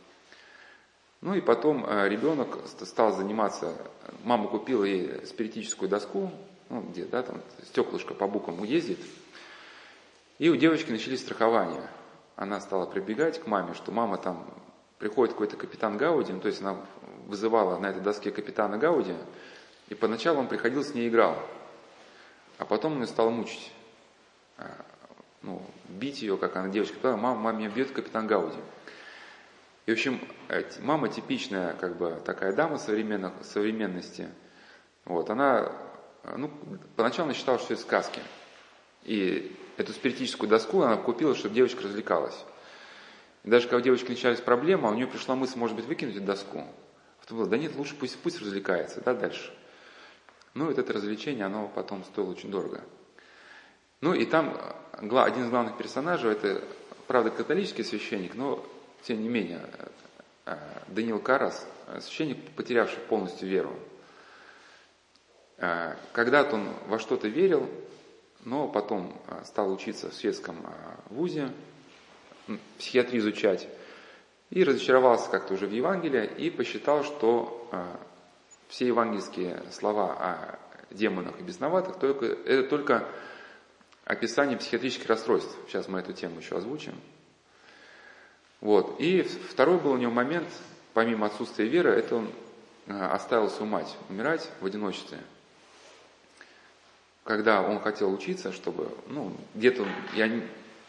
[1.21, 3.77] Ну и потом э, ребенок стал заниматься,
[4.25, 6.33] мама купила ей спиритическую доску,
[6.71, 8.99] ну где, да, там стеклышко по буквам ездит,
[10.39, 11.89] и у девочки начались страхования.
[12.37, 14.49] Она стала прибегать к маме, что мама там
[15.03, 16.77] приходит какой-то капитан Гауди, ну, то есть она
[17.27, 19.17] вызывала на этой доске капитана Гауди,
[19.89, 21.37] и поначалу он приходил, с ней играл,
[22.59, 23.73] а потом он ее стал мучить,
[24.59, 24.71] а,
[25.43, 28.59] ну, бить ее, как она девочка, сказала, мама, мама меня бьет капитан Гауди.
[29.87, 30.21] И, в общем,
[30.83, 34.29] мама типичная, как бы, такая дама современных, современности,
[35.05, 35.73] вот, она,
[36.37, 36.49] ну,
[36.95, 38.21] поначалу она считала, что это сказки.
[39.03, 42.45] И эту спиритическую доску она купила, чтобы девочка развлекалась.
[43.45, 46.17] И даже когда у девочки начались проблемы, а у нее пришла мысль, может быть, выкинуть
[46.17, 46.65] эту доску.
[47.21, 49.53] Потом было, да нет, лучше пусть, пусть развлекается, да, дальше.
[50.55, 52.83] Ну, вот это развлечение, оно потом стоило очень дорого.
[54.01, 54.59] Ну, и там
[54.93, 56.63] один из главных персонажей, это,
[57.07, 58.65] правда, католический священник, но,
[59.03, 59.61] тем не менее,
[60.45, 60.57] э,
[60.89, 61.67] Даниил Карас,
[62.01, 63.75] священник, потерявший полностью веру.
[65.59, 67.69] Э, когда-то он во что-то верил,
[68.45, 70.57] но потом э, стал учиться в светском
[71.09, 71.51] вузе,
[72.79, 73.69] психиатрию изучать,
[74.51, 77.99] и разочаровался как-то уже в Евангелии и посчитал, что а,
[78.69, 80.59] все евангельские слова о
[80.91, 83.09] демонах и бесноватых только, это только
[84.05, 85.57] описание психиатрических расстройств.
[85.67, 86.95] Сейчас мы эту тему еще озвучим.
[88.61, 89.01] Вот.
[89.01, 90.49] И второй был у него момент,
[90.95, 92.31] помимо отсутствия веры, это он
[92.89, 95.19] а, оставил свою мать умирать в одиночестве.
[97.25, 100.29] Когда он хотел учиться, чтобы, ну, где-то, я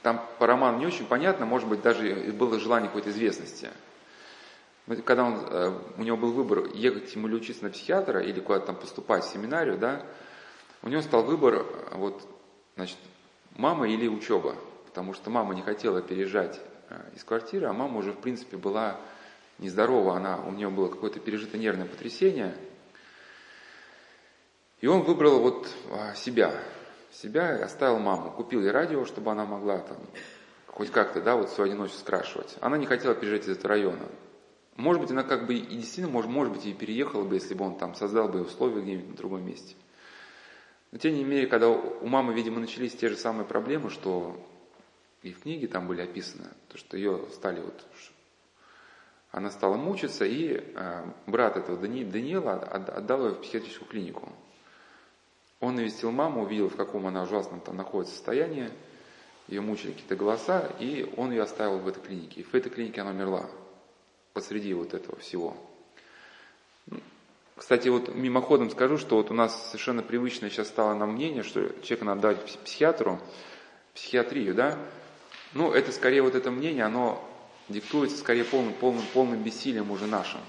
[0.04, 3.70] там по роману не очень понятно, может быть, даже было желание какой-то известности.
[5.06, 8.68] Когда он, э, у него был выбор, ехать ему или учиться на психиатра, или куда-то
[8.68, 10.06] там поступать в семинарию, да,
[10.82, 12.22] у него стал выбор, э, вот,
[12.76, 12.98] значит,
[13.56, 14.56] мама или учеба.
[14.86, 19.00] Потому что мама не хотела переезжать э, из квартиры, а мама уже, в принципе, была
[19.58, 22.54] нездорова, она, у нее было какое-то пережитое нервное потрясение.
[24.82, 25.70] И он выбрал вот
[26.18, 26.54] себя,
[27.22, 28.32] себя оставил маму.
[28.32, 29.98] Купил ей радио, чтобы она могла там
[30.68, 32.58] хоть как-то, да, вот свою одиночество скрашивать.
[32.60, 34.08] Она не хотела переезжать из этого района.
[34.76, 37.64] Может быть, она как бы и действительно, может, может быть, и переехала бы, если бы
[37.64, 39.76] он там создал бы условия где-нибудь на другом месте.
[40.92, 44.36] Но тем не менее, когда у мамы, видимо, начались те же самые проблемы, что
[45.22, 47.86] и в книге там были описаны, то что ее стали вот,
[49.34, 54.32] она стала мучиться, и э, брат этого Дани, Даниила отдал ее в психиатрическую клинику.
[55.64, 58.70] Он навестил маму, увидел, в каком она ужасном там находится состоянии,
[59.48, 62.42] ее мучили какие-то голоса, и он ее оставил в этой клинике.
[62.42, 63.50] И в этой клинике она умерла
[64.34, 65.56] посреди вот этого всего.
[67.56, 71.70] Кстати, вот мимоходом скажу, что вот у нас совершенно привычное сейчас стало нам мнение, что
[71.82, 73.22] человека надо давать психиатру,
[73.94, 74.78] психиатрию, да?
[75.54, 77.24] Ну, это скорее вот это мнение, оно
[77.70, 80.42] диктуется скорее полным, полным, полным бессилием уже нашим.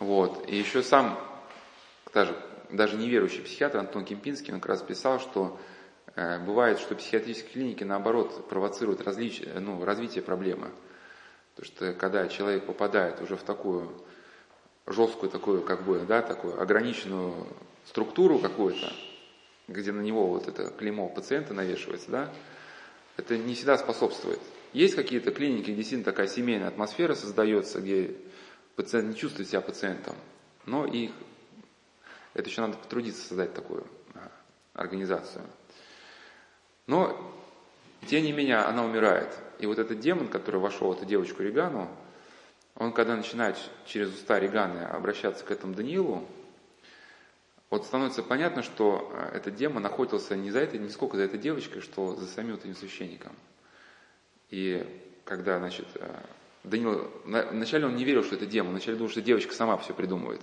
[0.00, 0.46] Вот.
[0.50, 1.18] И еще сам,
[2.12, 2.36] даже
[2.72, 5.58] даже неверующий психиатр Антон Кемпинский, он как раз писал, что
[6.16, 9.42] э, бывает, что психиатрические клиники наоборот провоцируют различ...
[9.54, 10.70] ну, развитие проблемы.
[11.54, 13.92] Потому что когда человек попадает уже в такую
[14.86, 17.46] жесткую такую, как бы, да, такую ограниченную
[17.86, 18.92] структуру какую-то,
[19.68, 22.32] где на него вот это клеймо пациента навешивается, да,
[23.16, 24.40] это не всегда способствует.
[24.72, 28.16] Есть какие-то клиники, где действительно такая семейная атмосфера создается, где
[28.76, 30.16] пациент не чувствует себя пациентом,
[30.66, 31.10] но их,
[32.34, 34.30] это еще надо потрудиться создать такую а,
[34.74, 35.44] организацию.
[36.86, 37.16] Но,
[38.06, 39.36] тем не менее, она умирает.
[39.58, 41.88] И вот этот демон, который вошел в эту девочку Регану,
[42.76, 46.26] он когда начинает через уста Реганы обращаться к этому Даниилу,
[47.68, 51.38] вот становится понятно, что а, этот демон охотился не за этой, не сколько за этой
[51.38, 53.32] девочкой, что за самим этим священником.
[54.50, 54.84] И
[55.24, 56.24] когда, значит, а,
[56.64, 60.42] Даниил, вначале он не верил, что это демон, вначале думал, что девочка сама все придумывает.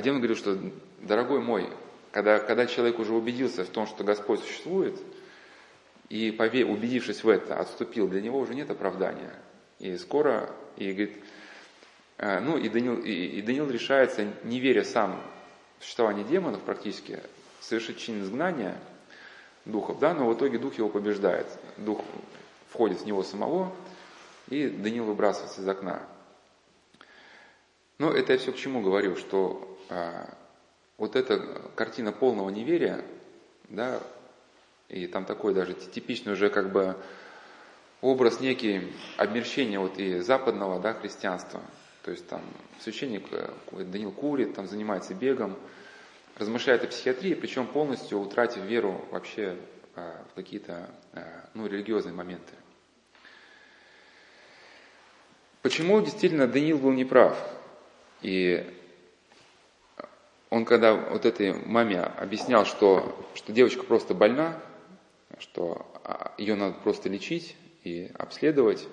[0.00, 0.58] Демон говорил, что,
[1.00, 1.68] дорогой мой,
[2.12, 4.98] когда, когда человек уже убедился в том, что Господь существует,
[6.08, 9.32] и убедившись в это, отступил, для него уже нет оправдания.
[9.78, 11.16] И скоро, и говорит,
[12.18, 15.20] а, ну и Даниил, и, и Даниил решается, не веря сам
[15.78, 17.18] в существование демонов практически,
[17.60, 18.76] совершить чин изгнания
[19.64, 21.46] духов, да, но в итоге дух его побеждает.
[21.78, 22.02] Дух
[22.68, 23.72] входит в него самого,
[24.48, 26.02] и Даниил выбрасывается из окна.
[27.98, 29.71] Но это я все к чему говорю, что
[30.98, 31.38] вот эта
[31.74, 33.04] картина полного неверия,
[33.68, 34.00] да,
[34.88, 36.96] и там такой даже типичный уже как бы
[38.02, 41.62] образ некий обмерщения вот и западного да, христианства.
[42.02, 42.42] То есть там
[42.80, 43.48] священник э,
[43.84, 45.56] Данил курит, там занимается бегом,
[46.36, 49.56] размышляет о психиатрии, причем полностью утратив веру вообще
[49.94, 51.22] э, в какие-то э,
[51.54, 52.52] ну, религиозные моменты.
[55.62, 57.38] Почему действительно Даниил был неправ?
[58.20, 58.68] И
[60.52, 64.60] он когда вот этой маме объяснял, что, что девочка просто больна,
[65.38, 68.86] что а, ее надо просто лечить, и обследовать.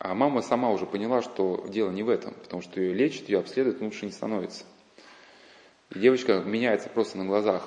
[0.00, 3.38] А мама сама уже поняла, что дело не в этом, потому что ее лечат, ее
[3.38, 4.64] обследуют, лучше не становится.
[5.90, 7.62] И девочка меняется просто на глазах.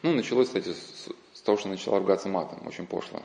[0.00, 3.20] Ну, началось, кстати, с, с того, что начала ругаться матом, очень пошло.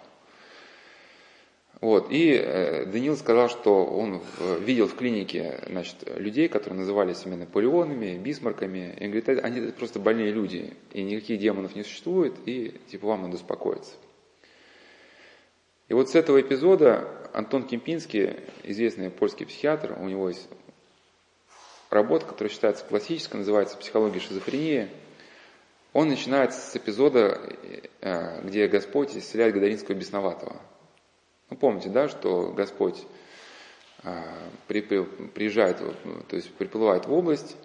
[1.82, 2.12] Вот.
[2.12, 7.36] И э, Даниил сказал, что он в, видел в клинике значит, людей, которые называли себя
[7.36, 8.96] Наполеонами, Бисмарками.
[9.00, 13.24] И он говорит, они просто больные люди, и никаких демонов не существует, и типа вам
[13.24, 13.94] надо успокоиться.
[15.88, 20.48] И вот с этого эпизода Антон Кемпинский, известный польский психиатр, у него есть
[21.92, 24.90] работа, которая считается классической, называется «Психология шизофрении».
[25.94, 27.40] Он начинает с эпизода,
[28.02, 30.60] э, где Господь исцеляет Гадаринского бесноватого.
[31.56, 33.02] Ну, помните, да, что Господь
[34.68, 37.56] при, при, приезжает, то есть приплывает в область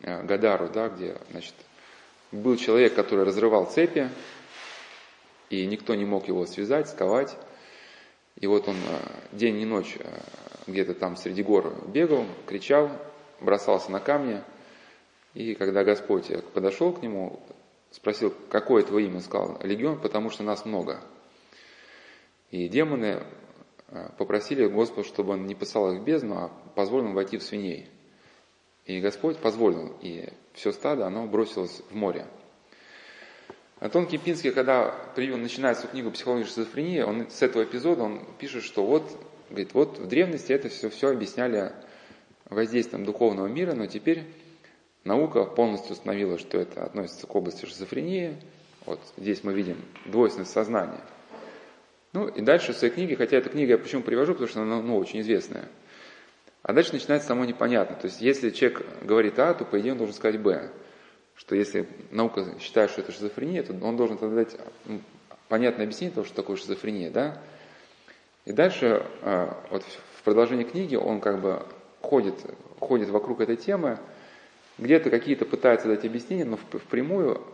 [0.00, 1.52] э, Гадару, да, где, значит,
[2.32, 4.08] был человек, который разрывал цепи,
[5.50, 7.36] и никто не мог его связать, сковать.
[8.40, 9.98] И вот он э, день и ночь
[10.66, 12.90] где-то там среди гор бегал, кричал,
[13.42, 14.42] бросался на камни.
[15.34, 17.42] И когда Господь подошел к нему,
[17.90, 21.02] спросил, какое твое имя, сказал, легион, потому что нас много.
[22.54, 23.20] И демоны
[23.88, 27.42] э, попросили Господа, чтобы он не посылал их в бездну, а позволил им войти в
[27.42, 27.88] свиней.
[28.84, 32.28] И Господь позволил, и все стадо, оно бросилось в море.
[33.80, 38.86] Антон Кипинский, когда начинает свою книгу «Психология шизофрении», он с этого эпизода он пишет, что
[38.86, 39.02] вот,
[39.50, 41.72] говорит, вот в древности это все, все объясняли
[42.44, 44.22] воздействием духовного мира, но теперь
[45.02, 48.36] наука полностью установила, что это относится к области шизофрении.
[48.86, 51.00] Вот здесь мы видим двойственность сознания.
[52.14, 54.80] Ну и дальше в своей книге, хотя эта книга я почему привожу, потому что она
[54.80, 55.68] ну, очень известная.
[56.62, 57.96] А дальше начинается само непонятно.
[57.96, 60.70] То есть если человек говорит А, то по идее он должен сказать Б
[61.36, 65.00] что если наука считает, что это шизофрения, то он должен тогда дать ну,
[65.48, 67.40] понятное объяснение того, что такое шизофрения, да?
[68.44, 69.82] И дальше, а, вот
[70.16, 71.66] в продолжении книги, он как бы
[72.00, 72.34] ходит,
[72.78, 73.98] ходит вокруг этой темы,
[74.78, 77.44] где-то какие-то пытается дать объяснения, но впрямую,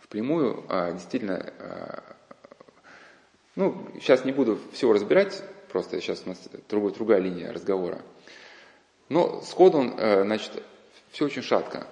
[0.00, 2.15] впрямую а, действительно, а,
[3.56, 5.42] ну, сейчас не буду всего разбирать,
[5.72, 6.38] просто сейчас у нас
[6.68, 8.00] другая, другая линия разговора.
[9.08, 10.62] Но сходу он, значит,
[11.10, 11.86] все очень шатко.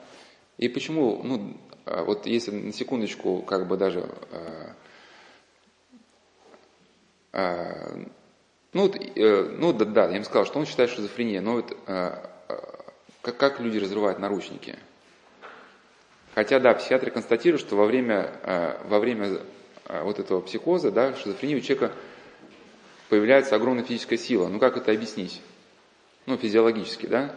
[0.58, 1.56] И почему, ну,
[1.86, 4.72] а, вот если на секундочку, как бы даже, э,
[7.32, 8.04] э,
[8.72, 12.26] ну, э, ну да, да, я им сказал, что он считает шизофрения, но вот э,
[13.22, 14.76] как, как люди разрывают наручники.
[16.34, 19.40] Хотя, да, психиатры констатируют, что во время, э, во время э,
[19.88, 21.94] вот этого психоза, да, шизофрении у человека
[23.08, 24.48] появляется огромная физическая сила.
[24.48, 25.40] Ну, как это объяснить?
[26.26, 27.34] Ну, физиологически, да?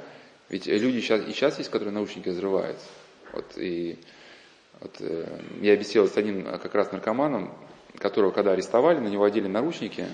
[0.50, 2.78] Ведь люди сейчас, и сейчас есть, которые наушники взрывают.
[3.34, 4.00] Вот, и
[4.80, 7.54] вот, э, я беседовал с одним как раз наркоманом,
[7.98, 10.06] которого когда арестовали, на него одели наручники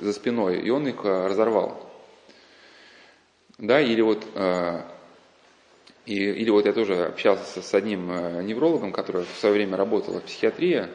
[0.00, 1.90] за спиной, и он их э, разорвал.
[3.58, 4.26] Да, или вот,
[6.06, 8.08] и, или вот я тоже общался с одним
[8.44, 10.88] неврологом, который в свое время работала в психиатрии,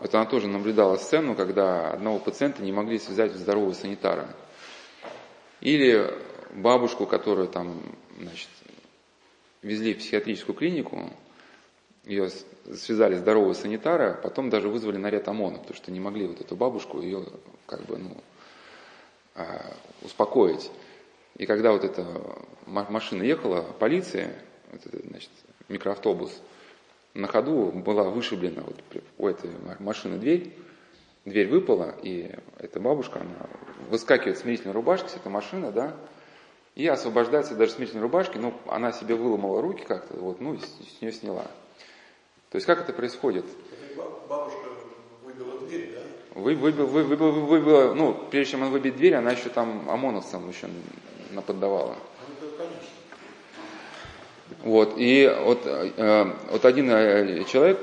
[0.00, 4.28] вот она тоже наблюдала сцену, когда одного пациента не могли связать в здорового санитара.
[5.60, 6.12] Или
[6.52, 7.80] бабушку, которую там,
[8.20, 8.48] значит,
[9.62, 11.10] везли в психиатрическую клинику,
[12.04, 12.30] ее
[12.74, 17.00] связали здорового санитара, потом даже вызвали наряд ОМОНа, потому что не могли вот эту бабушку
[17.00, 17.26] ее
[17.66, 18.16] как бы, ну,
[19.34, 19.72] а,
[20.02, 20.70] успокоить.
[21.36, 22.06] И когда вот эта
[22.66, 24.32] машина ехала, полиция,
[24.72, 25.30] вот этот, значит,
[25.68, 26.40] микроавтобус,
[27.16, 28.76] на ходу была вышиблена вот
[29.18, 30.52] у этой машины дверь,
[31.24, 33.48] дверь выпала, и эта бабушка, она
[33.90, 35.96] выскакивает с смирительной рубашки с этой машины, да,
[36.74, 41.00] и освобождается даже смирительной рубашки, но она себе выломала руки как-то, вот, ну, и с
[41.00, 41.46] нее сняла.
[42.50, 43.46] То есть как это происходит?
[44.28, 44.68] Бабушка
[45.24, 46.40] выбила дверь, да?
[46.40, 50.48] Вы, выбила, вы, выбила, выбила, ну, прежде чем она выбить дверь, она еще там ОМОНовцам
[50.48, 50.68] еще
[51.32, 51.96] наподдавала.
[54.62, 57.78] Вот, и вот, э, вот один э, человек,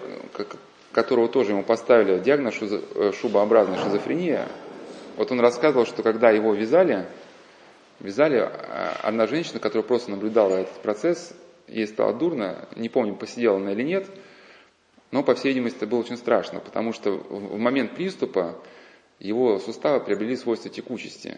[0.92, 4.48] которого тоже ему поставили диагноз э, шубообразная шизофрения,
[5.16, 7.06] вот он рассказывал, что когда его вязали,
[8.00, 8.50] вязали,
[9.02, 11.34] одна женщина, которая просто наблюдала этот процесс,
[11.68, 14.08] ей стало дурно, не помню, посидела она или нет,
[15.12, 18.56] но, по всей видимости, это было очень страшно, потому что в момент приступа
[19.20, 21.38] его суставы приобрели свойства текучести.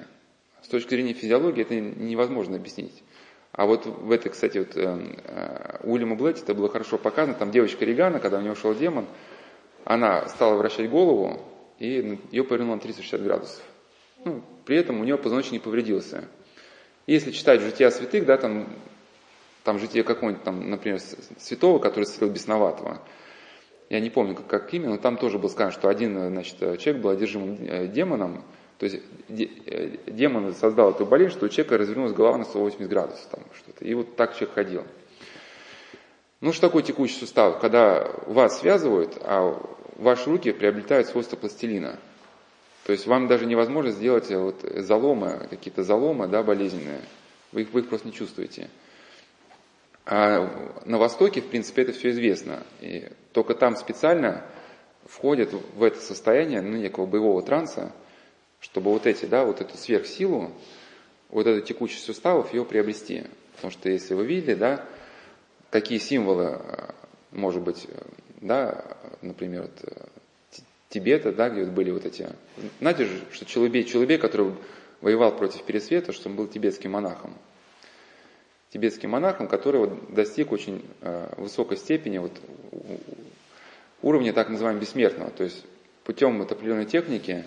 [0.64, 3.04] С точки зрения физиологии это невозможно объяснить.
[3.56, 7.38] А вот в этой, кстати, вот, э, Уильяма Блэти это было хорошо показано.
[7.38, 9.06] Там девочка Регана, когда у нее шел демон,
[9.86, 11.40] она стала вращать голову,
[11.80, 13.64] и ее повернуло на 360 градусов.
[14.26, 16.26] Ну, при этом у нее позвоночник не повредился.
[17.08, 18.68] Если читать «Жития святых», да, там,
[19.64, 21.00] там житие какого-нибудь, там, например,
[21.38, 23.00] святого, который исцелил бесноватого,
[23.90, 26.98] я не помню, как, как именно, но там тоже было сказано, что один значит, человек
[26.98, 28.44] был одержимым э, демоном,
[28.78, 33.26] то есть э, демон создал эту болезнь, что у человека развернулась голова на 180 градусов.
[33.32, 33.86] Там что-то.
[33.86, 34.84] И вот так человек ходил.
[36.42, 37.60] Ну, что такое текущий сустав?
[37.60, 39.58] Когда вас связывают, а
[39.96, 41.98] ваши руки приобретают свойства пластилина.
[42.86, 47.02] То есть вам даже невозможно сделать э, вот заломы, какие-то заломы, да, болезненные.
[47.54, 48.70] Вы их, вы их просто не чувствуете.
[50.06, 50.52] А
[50.86, 52.64] на Востоке, в принципе, это все известно.
[52.82, 54.46] И только там специально
[55.06, 57.92] входят в это состояние ну, некого боевого транса,
[58.60, 60.52] чтобы вот эти, да, вот эту сверхсилу,
[61.30, 63.24] вот эту текучесть суставов ее приобрести.
[63.56, 64.86] Потому что если вы видели, да,
[65.70, 66.92] какие символы, э,
[67.32, 68.02] может быть, э,
[68.42, 70.06] да, например, вот, э,
[70.90, 72.30] Тибета, да, где вот были вот эти...
[72.80, 74.54] Знаете же, что Челубей, Челубей, который
[75.02, 77.34] воевал против Пересвета, что он был тибетским монахом.
[78.70, 82.32] Тибетским монахом, который вот достиг очень э, высокой степени вот,
[84.02, 85.32] уровня так называемого бессмертного.
[85.32, 85.66] То есть
[86.04, 87.44] путем вот определенной техники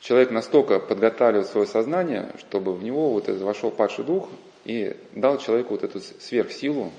[0.00, 4.28] человек настолько подготавливает свое сознание, чтобы в него вот этот вошел падший дух
[4.64, 6.92] и дал человеку вот эту сверхсилу,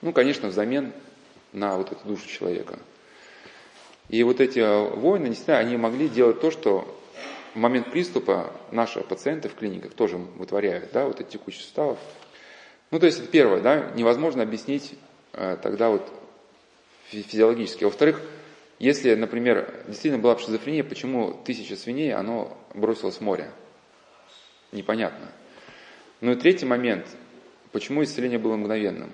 [0.00, 0.92] ну, конечно, взамен
[1.52, 2.78] на вот эту душу человека.
[4.08, 4.60] И вот эти
[4.96, 6.86] воины, действительно, они могли делать то, что
[7.54, 11.98] в момент приступа наши пациенты в клиниках тоже вытворяют, да, вот эти текучие суставов.
[12.90, 14.94] Ну, то есть, это первое, да, невозможно объяснить
[15.32, 16.02] э, тогда вот
[17.08, 17.84] физиологически.
[17.84, 18.20] Во-вторых,
[18.82, 23.48] если, например, действительно была бы шизофрения, почему тысяча свиней, оно бросилось в море?
[24.72, 25.28] Непонятно.
[26.20, 27.06] Ну и третий момент,
[27.70, 29.12] почему исцеление было мгновенным?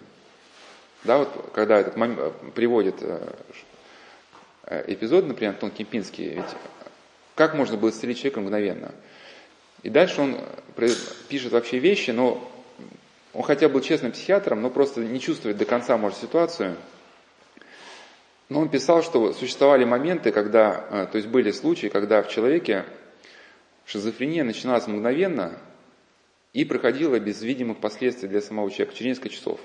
[1.05, 3.35] Да, вот когда этот момент приводит э,
[4.63, 6.57] э, эпизод, например, Антон Кемпинский, ведь
[7.35, 8.95] как можно было исцелить человека мгновенно?
[9.83, 10.41] И дальше он
[11.29, 12.43] пишет вообще вещи, но
[13.35, 16.75] он хотя был честным психиатром, но просто не чувствует до конца, может, ситуацию–
[18.49, 22.87] но он писал, что существовали моменты, когда, э, то есть были случаи, когда в человеке
[23.85, 25.59] шизофрения начиналась мгновенно
[26.55, 29.61] и проходила без видимых последствий для самого человека через несколько часов.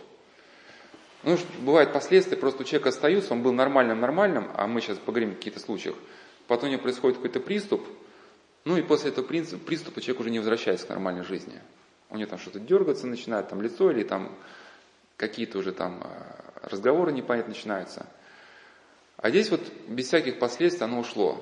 [1.23, 5.35] Ну, бывают последствия, просто у человека остаются, он был нормальным-нормальным, а мы сейчас поговорим о
[5.35, 5.95] каких-то случаях.
[6.47, 7.87] Потом у него происходит какой-то приступ,
[8.65, 11.61] ну и после этого приступа человек уже не возвращается к нормальной жизни.
[12.09, 14.35] У него там что-то дергаться начинает, там лицо или там
[15.15, 18.05] какие-то уже там э, разговоры непонятно начинаются–
[19.23, 21.41] а здесь вот без всяких последствий оно ушло.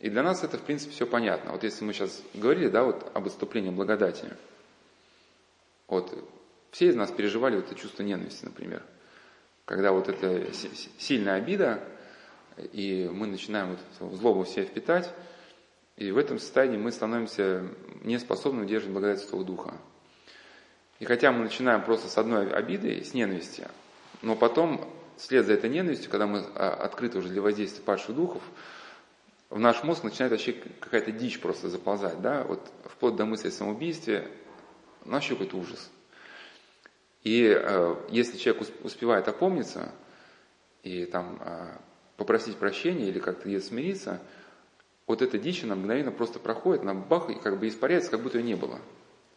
[0.00, 1.52] И для нас это, в принципе, все понятно.
[1.52, 4.26] Вот если мы сейчас говорили, да, вот об отступлении благодати,
[5.86, 6.12] вот
[6.72, 8.82] все из нас переживали вот это чувство ненависти, например.
[9.66, 10.52] Когда вот эта
[10.98, 11.80] сильная обида,
[12.56, 15.08] и мы начинаем вот злобу в себя впитать,
[15.96, 17.68] и в этом состоянии мы становимся
[18.02, 19.74] неспособны удерживать благодать Святого Духа.
[20.98, 23.68] И хотя мы начинаем просто с одной обиды, с ненависти,
[24.22, 24.92] но потом,
[25.22, 28.42] вслед за этой ненавистью, когда мы а, открыты уже для воздействия падших духов,
[29.50, 33.52] в наш мозг начинает вообще какая-то дичь просто заползать, да, вот вплоть до мысли о
[33.52, 34.28] самоубийстве,
[35.04, 35.90] вообще какой-то ужас.
[37.22, 39.92] И э, если человек успевает опомниться
[40.82, 41.76] и там э,
[42.16, 44.20] попросить прощения или как-то где смириться,
[45.06, 48.38] вот эта дичь, она мгновенно просто проходит, она бах, и как бы испаряется, как будто
[48.38, 48.80] ее не было.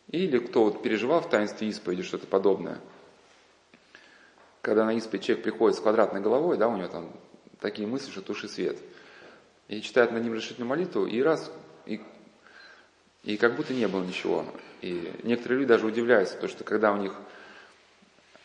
[0.08, 2.80] Или кто вот переживал в таинстве исповеди что-то подобное,
[4.66, 7.10] когда на исповедь человек приходит с квадратной головой, да, у него там
[7.60, 8.78] такие мысли, что туши свет–
[9.68, 11.52] и читают на ним решительную молитву, и раз,
[11.86, 12.02] и,
[13.24, 14.46] и как будто не было ничего.
[14.82, 17.14] И некоторые люди даже удивляются, то, что когда у них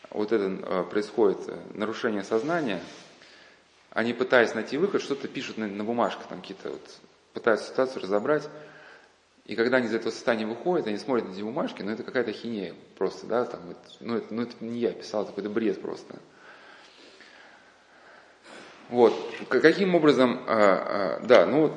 [0.09, 2.81] вот это э, происходит э, нарушение сознания,
[3.91, 6.99] они, пытаясь найти выход, что-то пишут на, на бумажках, там какие-то вот,
[7.33, 8.49] пытаются ситуацию разобрать.
[9.45, 12.31] И когда они из этого состояния выходят, они смотрят на эти бумажки, ну это какая-то
[12.31, 13.59] хинея просто, да, там,
[13.99, 16.15] ну, это, ну это не я писал, это какой-то бред просто.
[18.89, 19.13] Вот.
[19.49, 21.73] Каким образом, а, а, да, ну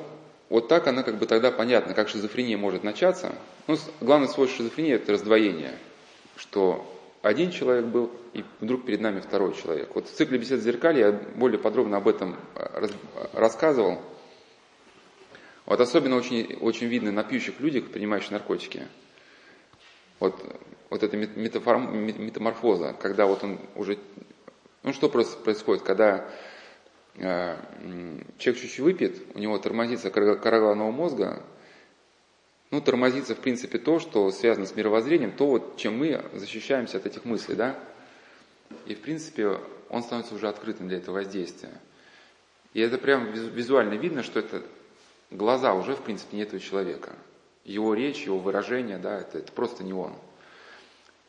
[0.49, 3.33] вот так она как бы тогда понятно, как шизофрения может начаться.
[3.67, 5.73] Ну, главное свойство шизофрении– это раздвоение,
[6.35, 6.85] что
[7.23, 9.89] один человек был, и вдруг перед нами второй человек.
[9.95, 12.87] Вот в цикле бесед зеркали я более подробно об этом а,
[13.33, 13.99] рассказывал.
[15.65, 18.87] Вот особенно очень, очень видно на пьющих людях, принимающих наркотики.
[20.19, 20.35] Вот,
[20.89, 23.97] вот эта метаморфоза, когда вот он уже...
[24.83, 26.29] Ну что происходит, когда
[27.17, 27.55] Э,
[28.37, 31.43] человек чуть-чуть выпьет, у него тормозится кора головного мозга,
[32.71, 37.05] ну, тормозится, в принципе, то, что связано с мировоззрением, то, вот, чем мы защищаемся от
[37.05, 37.79] этих мыслей, да?
[38.85, 39.59] И, в принципе,
[39.89, 41.71] он становится уже открытым для этого воздействия.
[42.73, 44.61] И это прям визуально видно, что это
[45.31, 47.13] глаза уже, в принципе, не этого человека.
[47.63, 50.13] Его речь, его выражение, да, это, это просто не он.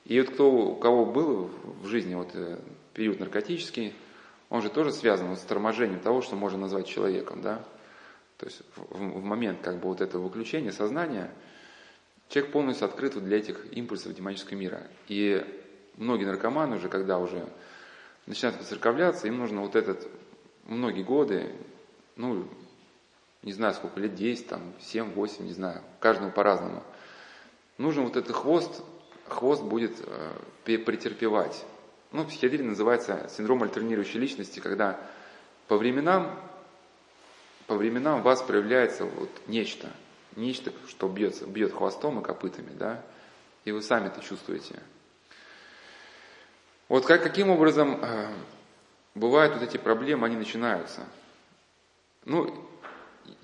[0.05, 1.51] И вот кто, у кого был
[1.82, 2.59] в жизни вот э,
[2.94, 3.94] период наркотический,
[4.51, 7.64] он же тоже связан с торможением того, что можно назвать человеком, да?
[8.38, 11.32] То есть в, в момент как бы вот этого выключения сознания
[12.28, 14.82] человек полностью открыт для этих импульсов демонического мира.
[15.09, 15.44] И
[15.97, 17.49] многие наркоманы уже, когда уже
[18.26, 20.07] начинают выцерковляться, им нужно вот этот
[20.66, 21.53] многие годы,
[22.16, 22.47] ну,
[23.47, 26.82] не знаю сколько, лет 10, там, 7, 8, не знаю, каждому по-разному.
[27.78, 28.82] Нужно вот этот хвост,
[29.28, 31.64] хвост будет э, претерпевать
[32.12, 34.99] ну, в психиатрии называется синдром альтернирующей личности, когда
[35.68, 36.38] по временам,
[37.66, 39.88] по временам у вас проявляется вот нечто,
[40.36, 43.03] нечто, что бьется, бьет хвостом и копытами, да,
[43.64, 44.80] и вы сами это чувствуете.
[46.88, 48.32] Вот как, каким образом э,
[49.14, 51.05] бывают вот эти проблемы, они начинаются.
[52.24, 52.66] Ну,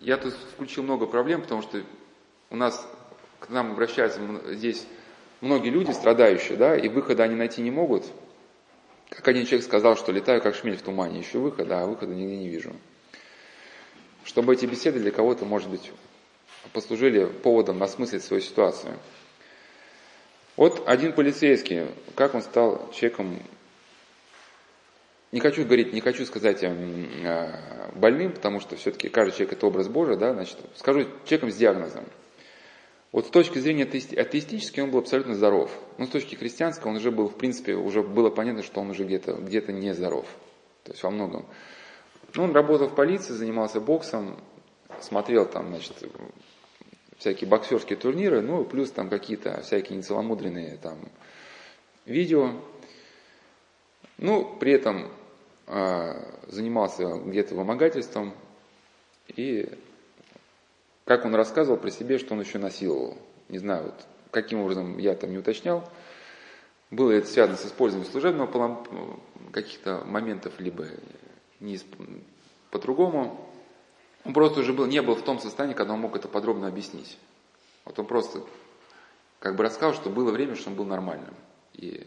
[0.00, 1.82] я тут включил много проблем, потому что
[2.50, 2.86] у нас
[3.40, 4.20] к нам обращаются
[4.54, 4.86] здесь
[5.40, 8.04] многие люди страдающие, да, и выхода они найти не могут–
[9.14, 12.36] как один человек сказал, что летаю как шмель в тумане, ищу выхода, а выхода нигде
[12.36, 12.72] не вижу.
[14.24, 15.92] Чтобы эти беседы для кого-то, может быть,
[16.72, 18.94] послужили поводом осмыслить свою ситуацию.
[20.56, 23.38] Вот один полицейский, как он стал человеком,
[25.32, 29.88] не хочу говорить, не хочу сказать а, больным, потому что все-таки каждый человек это образ
[29.88, 32.04] Божий, да, значит, скажу человеком с диагнозом.
[33.12, 35.70] Вот с точки зрения атеистической он был абсолютно здоров.
[35.98, 39.04] Но с точки христианской он уже был, в принципе, уже было понятно, что он уже
[39.04, 40.26] где-то где не здоров.
[40.84, 41.46] То есть во многом.
[42.34, 44.38] Ну, он работал в полиции, занимался боксом,
[45.00, 45.92] смотрел там, значит,
[47.18, 50.98] всякие боксерские турниры, ну, плюс там какие-то всякие нецеломудренные там
[52.06, 52.52] видео.
[54.16, 55.21] Ну, при этом э,
[55.66, 58.34] занимался где-то вымогательством
[59.28, 59.68] и
[61.04, 63.16] как он рассказывал про себя, что он еще насиловал.
[63.48, 65.88] Не знаю, вот, каким образом я там не уточнял.
[66.90, 68.84] Было это связано с использованием служебного
[69.50, 70.86] каких-то моментов, либо
[71.60, 71.78] не
[72.70, 73.48] по-другому.
[74.24, 77.18] Он просто уже был, не был в том состоянии, когда он мог это подробно объяснить.
[77.84, 78.42] Вот он просто
[79.40, 81.34] как бы рассказал, что было время, что он был нормальным.
[81.72, 82.06] И,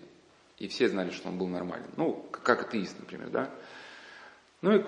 [0.57, 1.89] и все знали, что он был нормальным.
[1.97, 3.49] Ну, как атеист, например, да.
[4.61, 4.83] Ну и,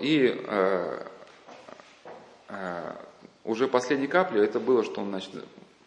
[0.00, 1.06] и э,
[2.48, 2.92] э,
[3.44, 5.32] уже последней каплей это было, что он значит,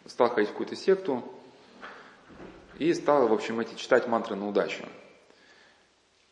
[0.06, 1.24] стал ходить в какую-то секту
[2.78, 4.84] и стал, в общем, эти, читать мантры на удачу.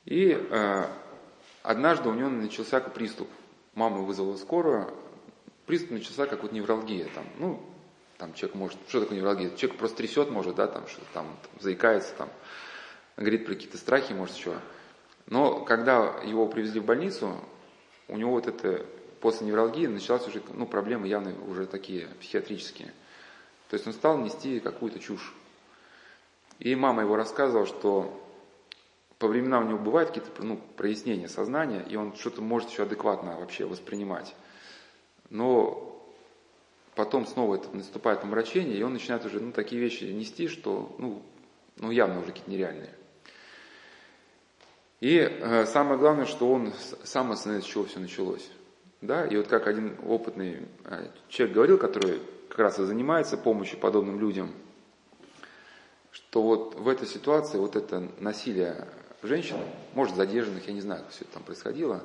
[0.04, 0.84] И э,
[1.62, 3.28] однажды у него начался приступ.
[3.74, 4.94] Мама вызвала скорую.
[5.66, 7.08] Приступ начался как вот невралгия.
[7.12, 7.60] Там, ну,
[8.16, 9.50] там человек может, что такое невралгия?
[9.56, 12.30] Человек просто трясет может, да, там что-то там, там заикается, там,
[13.16, 14.60] говорит про какие-то страхи, может, что.
[15.26, 17.36] Но когда его привезли в больницу,
[18.08, 18.86] у него вот это
[19.20, 22.92] после невралгии началась уже ну, проблемы явно уже такие психиатрические.
[23.68, 25.34] То есть он стал нести какую-то чушь.
[26.58, 28.22] И мама его рассказывала, что
[29.18, 33.36] по временам у него бывают какие-то ну, прояснения сознания, и он что-то может еще адекватно
[33.38, 34.34] вообще воспринимать.
[35.30, 36.00] Но
[36.94, 41.22] потом снова это наступает помрачение, и он начинает уже ну, такие вещи нести, что ну,
[41.76, 42.90] ну, явно уже какие-то нереальные.
[45.00, 46.72] И э, самое главное, что он
[47.04, 48.48] сам осознает, с чего все началось.
[49.02, 49.26] Да?
[49.26, 54.18] И вот как один опытный э, человек говорил, который как раз и занимается помощью подобным
[54.18, 54.52] людям,
[56.10, 58.88] что вот в этой ситуации вот это насилие
[59.22, 59.56] женщин,
[59.94, 62.02] может задержанных, я не знаю, как все это там происходило,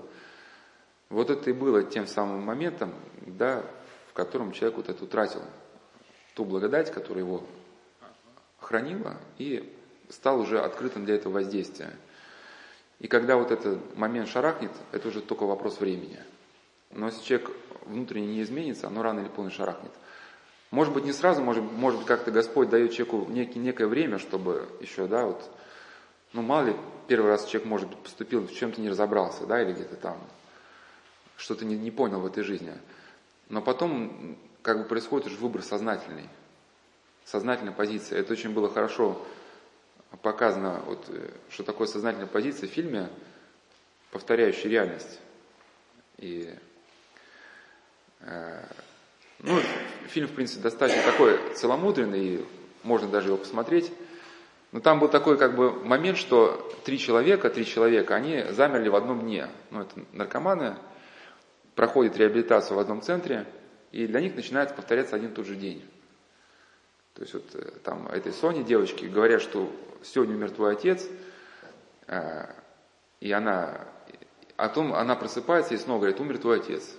[1.09, 3.63] вот это и было тем самым моментом, да,
[4.09, 5.41] в котором человек вот это утратил
[6.35, 7.43] ту благодать, которая его
[8.59, 9.73] хранила, и
[10.09, 11.91] стал уже открытым для этого воздействия.
[13.01, 16.19] И когда вот этот момент шарахнет, это уже только вопрос времени.
[16.91, 17.51] Но если человек
[17.87, 19.91] внутренне не изменится, оно рано или поздно шарахнет.
[20.69, 24.69] Может быть, не сразу, может, может быть, как-то Господь дает человеку некий, некое время, чтобы
[24.81, 25.43] еще, да, вот,
[26.31, 26.75] ну, мало ли,
[27.07, 30.17] первый раз человек, может быть, поступил, в чем-то не разобрался, да, или где-то там
[31.37, 32.71] что-то не, не понял в этой жизни.
[33.49, 36.29] Но потом, как бы, происходит уже выбор сознательный,
[37.25, 38.19] сознательная позиция.
[38.19, 39.25] Это очень было хорошо
[40.17, 43.09] показано, вот, э, что такое сознательная позиция в фильме,
[44.11, 45.19] повторяющая реальность.
[46.17, 46.53] И
[48.19, 48.63] э,
[49.39, 49.59] ну,
[50.07, 52.45] фильм, в принципе, достаточно такой целомудренный, и
[52.83, 53.91] можно даже его посмотреть.
[54.71, 58.95] Но там был такой как бы момент, что три человека, три человека, они замерли в
[58.95, 59.47] одном дне.
[59.69, 60.77] Ну, это наркоманы,
[61.75, 63.45] проходят реабилитацию в одном центре,
[63.91, 65.83] и для них начинает повторяться один и тот же день.
[67.21, 71.07] То есть вот э, там этой Соне, девочке, говорят, что сегодня умер твой отец,
[72.07, 72.47] э,
[73.19, 73.85] и она,
[74.57, 76.95] о том она просыпается и снова говорит, умер твой отец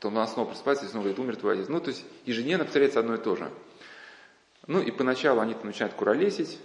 [0.00, 1.68] то она снова просыпается и снова говорит, умер твой отец.
[1.68, 3.48] Ну, то есть ежедневно повторяется одно и то же.
[4.66, 6.58] Ну, и поначалу они там начинают куролесить,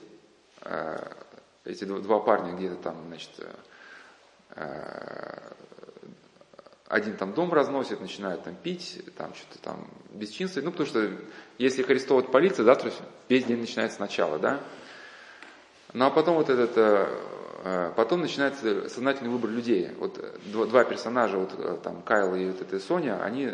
[0.62, 0.98] э,
[1.66, 3.30] эти два парня где-то там, значит,
[6.92, 10.66] один там дом разносит, начинает там пить, там что-то там бесчинствовать.
[10.66, 11.10] Ну, потому что
[11.58, 12.92] если их арестовывает полиция, завтра
[13.30, 14.60] весь день начинается сначала, да.
[15.94, 17.08] Ну, а потом вот этот э,
[17.64, 19.90] Э, потом начинается сознательный выбор людей.
[20.00, 23.54] Вот два, два персонажа, вот э, там Кайл и вот эта Соня, они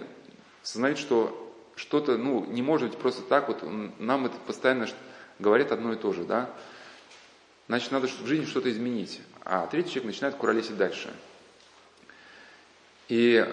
[0.64, 3.64] сознают, что что-то, ну, не может быть просто так, вот
[4.00, 4.88] нам это постоянно
[5.40, 6.50] говорит одно и то же, да.
[7.68, 9.22] Значит, надо в жизни что-то изменить.
[9.44, 11.14] А третий человек начинает куролесить дальше.
[13.08, 13.44] И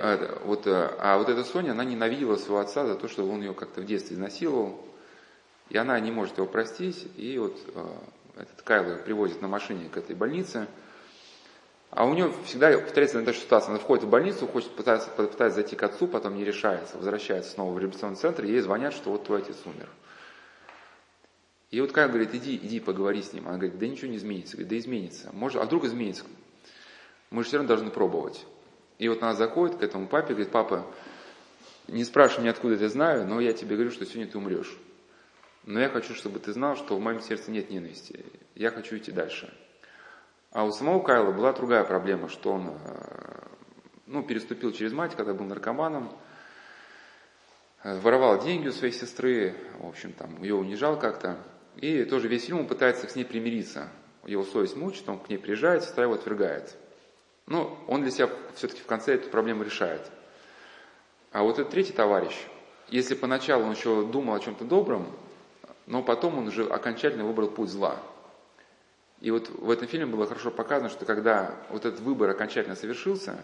[0.44, 3.80] вот, а вот эта Соня, она ненавидела своего отца за то, что он ее как-то
[3.80, 4.84] в детстве изнасиловал.
[5.70, 7.06] И она не может его простить.
[7.16, 7.56] И вот
[8.36, 10.66] этот Кайл привозит на машине к этой больнице,
[11.90, 13.70] а у нее всегда повторяется эта ситуация.
[13.70, 17.72] Она входит в больницу, хочет пытаться, пытается зайти к отцу, потом не решается, возвращается снова
[17.72, 19.88] в реабилитационный центр, и ей звонят, что вот твой отец умер.
[21.70, 23.46] И вот Кайл говорит, иди, иди поговори с ним.
[23.46, 24.56] Она говорит, да ничего не изменится.
[24.56, 25.30] Говорит, да изменится.
[25.32, 26.24] Может, а вдруг изменится?
[27.30, 28.44] Мы же все равно должны пробовать.
[28.98, 30.86] И вот она заходит к этому папе, говорит, папа,
[31.88, 34.76] не спрашивай меня, откуда я знаю, но я тебе говорю, что сегодня ты умрешь.
[35.64, 38.24] Но я хочу, чтобы ты знал, что в моем сердце нет ненависти.
[38.54, 39.52] Я хочу идти дальше.
[40.52, 43.46] А у самого Кайла была другая проблема, что он э,
[44.06, 46.16] ну, переступил через мать, когда был наркоманом,
[47.82, 51.38] э, воровал деньги у своей сестры, в общем, там, ее унижал как-то.
[51.76, 53.88] И тоже весь фильм он пытается с ней примириться.
[54.26, 56.76] Его совесть мучит, он к ней приезжает, сестра его отвергает.
[57.46, 60.10] Но он для себя все-таки в конце эту проблему решает.
[61.32, 62.34] А вот этот третий товарищ,
[62.88, 65.06] если поначалу он еще думал о чем-то добром,
[65.86, 67.98] но потом он уже окончательно выбрал путь зла.
[69.20, 73.38] И вот в этом фильме было хорошо показано, что когда вот этот выбор окончательно совершился,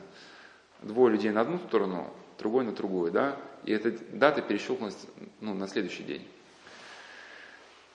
[0.83, 4.97] двое людей на одну сторону, другой на другую, да, и эта дата перещелкнулась
[5.41, 6.27] ну, на следующий день.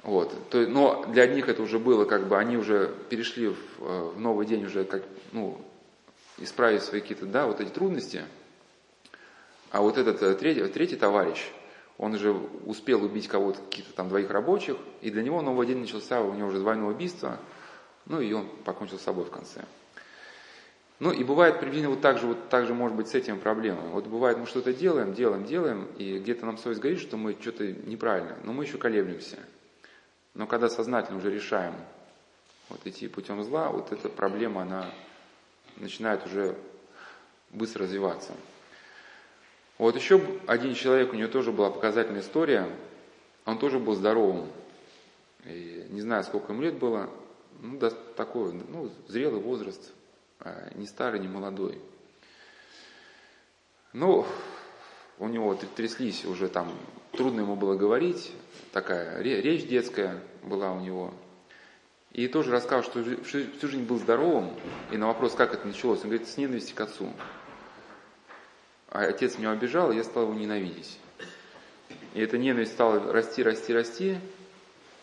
[0.04, 0.36] Вот.
[0.50, 4.20] То, но для одних это уже было, как бы они уже перешли в, э, в
[4.20, 5.60] новый день, уже как, ну,
[6.38, 8.24] исправить свои какие-то, да, вот эти трудности.
[9.72, 11.52] А вот этот э, третий, третий товарищ,
[11.98, 16.22] он уже успел убить кого-то, каких-то там двоих рабочих, и для него новый день начался,
[16.22, 17.40] у него уже двойное убийство,
[18.06, 19.64] ну и он покончил с собой в конце.
[21.00, 23.90] Ну и бывает приблизительно вот так же, вот так же может быть с этим проблемой.
[23.90, 27.68] Вот бывает мы что-то делаем, делаем, делаем, и где-то нам совесть говорит, что мы что-то
[27.68, 29.38] неправильно, но мы еще колеблемся.
[30.34, 31.74] Но когда сознательно уже решаем
[32.70, 34.90] вот идти путем зла, вот эта проблема, она
[35.78, 36.56] начинает уже
[37.52, 38.34] быстро развиваться.
[39.78, 42.70] Вот еще один человек, у него тоже была показательная история,
[43.46, 44.48] он тоже был здоровым.
[45.46, 47.10] И не знаю, сколько ему лет было,
[47.62, 49.94] ну, да, такой, ну, зрелый возраст,
[50.40, 51.80] а не старый, не молодой.
[53.94, 54.26] Ну,
[55.20, 56.72] у него тряслись уже там,
[57.12, 58.32] трудно ему было говорить,
[58.72, 61.14] такая речь детская была у него.
[62.16, 64.54] И тоже рассказал, что всю жизнь был здоровым,
[64.90, 67.12] и на вопрос, как это началось, он говорит, с ненависти к отцу.
[68.88, 70.98] А отец меня обижал, я стал его ненавидеть.
[72.14, 74.18] И эта ненависть стала расти, расти, расти,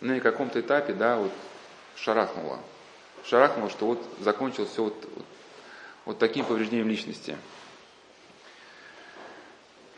[0.00, 1.32] ну и на каком-то этапе, да, вот
[1.96, 2.60] шарахнула.
[3.26, 5.24] Шарахнула, что вот закончилось все вот, вот,
[6.06, 7.36] вот таким повреждением личности.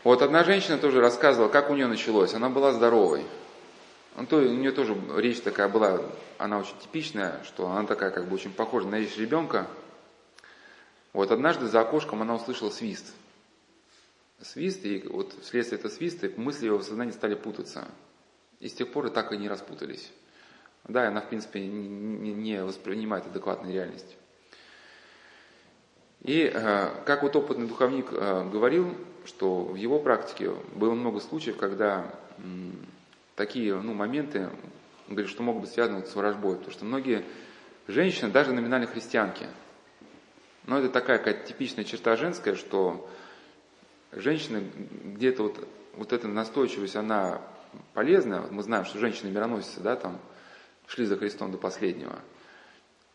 [0.02, 2.34] Вот одна женщина тоже рассказывала, как у нее началось.
[2.34, 3.24] Она была здоровой.
[4.16, 6.00] Ну, то, у нее тоже речь такая была,
[6.38, 9.66] она очень типичная, что она такая как бы очень похожа на речь ребенка.
[11.12, 13.12] Вот однажды за окошком она услышала свист.
[14.40, 17.88] Свист, и вот вследствие этого свиста мысли его в сознании стали путаться.
[18.60, 20.10] И с тех пор и так и не распутались.
[20.84, 24.16] Да, она, в принципе, не воспринимает адекватной реальность.
[26.20, 28.94] И э, как вот опытный духовник э, говорил,
[29.24, 32.10] что в его практике было много случаев, когда
[33.36, 34.50] такие ну, моменты,
[35.08, 37.24] он говорит, что могут быть связаны с ворожбой, потому что многие
[37.88, 39.46] женщины, даже номинальные христианки,
[40.66, 43.08] но это такая какая-то типичная черта женская, что
[44.12, 44.70] женщины
[45.04, 47.42] где-то вот, вот эта настойчивость, она
[47.92, 48.46] полезна.
[48.50, 50.18] Мы знаем, что женщины мироносицы, да, там
[50.86, 52.18] шли за Христом до последнего.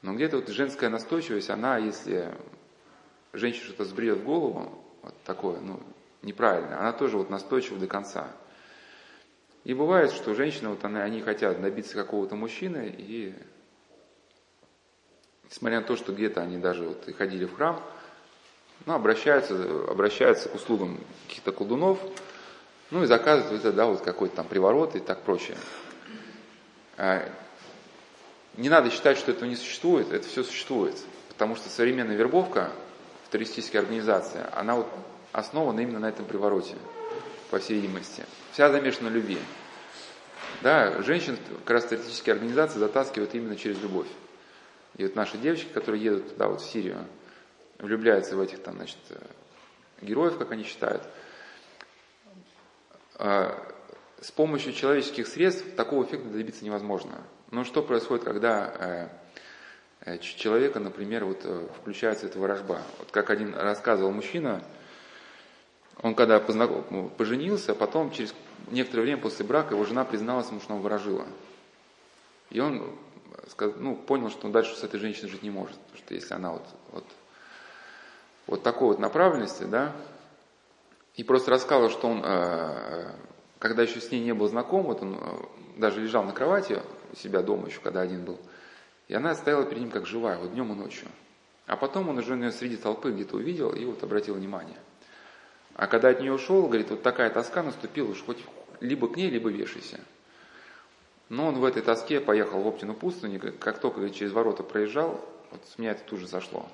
[0.01, 2.33] Но где-то вот женская настойчивость, она, если
[3.33, 5.79] женщина что-то сбреет в голову, вот такое, ну,
[6.21, 8.27] неправильное, она тоже вот настойчива до конца.
[9.65, 13.33] И бывает, что женщины, вот они, они хотят добиться какого-то мужчины, и
[15.49, 17.81] несмотря на то, что где-то они даже вот и ходили в храм,
[18.85, 19.53] ну, обращаются,
[19.89, 21.99] обращаются к услугам каких-то колдунов,
[22.91, 25.57] ну и заказывают это, да, вот какой-то там приворот и так прочее.
[26.97, 27.29] А,
[28.55, 30.95] не надо считать, что этого не существует, это все существует.
[31.27, 32.71] Потому что современная вербовка
[33.25, 34.87] в туристической организации, она вот
[35.31, 36.75] основана именно на этом привороте
[37.49, 38.25] по всей видимости.
[38.51, 39.39] Вся замешана на любви.
[40.61, 44.07] Да, женщин как раз террористические организации затаскивают именно через любовь.
[44.97, 47.05] И вот наши девочки, которые едут туда, вот в Сирию,
[47.77, 49.19] влюбляются в этих там, значит, э,
[50.01, 51.01] героев, как они считают.
[53.15, 53.57] А,
[54.19, 57.21] с помощью человеческих средств такого эффекта добиться невозможно.
[57.51, 59.09] Но что происходит, когда
[60.03, 61.45] э, э, человека, например, вот
[61.79, 62.81] включается эта ворожба?
[62.97, 64.61] Вот как один рассказывал мужчина,
[66.01, 68.33] он когда познаком, ну, поженился, потом через
[68.71, 71.25] некоторое время после брака его жена призналась ему, что он ворожила.
[72.49, 72.97] И он
[73.77, 75.75] ну, понял, что он дальше с этой женщиной жить не может.
[75.75, 77.05] Потому что если она вот, вот,
[78.47, 79.93] вот такой вот направленности, да,
[81.15, 83.11] и просто рассказывал, что он, э,
[83.59, 85.19] когда еще с ней не был знаком, вот он э,
[85.77, 86.81] даже лежал на кровати
[87.11, 88.39] у себя дома еще, когда один был,
[89.09, 91.09] и она стояла перед ним как живая, вот днем и ночью.
[91.65, 94.77] А потом он уже ее среди толпы где-то увидел и вот обратил внимание–
[95.79, 98.39] а когда от нее ушел, говорит, вот такая тоска наступила, уж хоть
[98.81, 100.01] либо к ней, либо вешайся.
[101.29, 105.25] Но он в этой тоске поехал в Оптину пустыню, как только говорит, через ворота проезжал,
[105.51, 106.67] вот с меня это тут же сошло.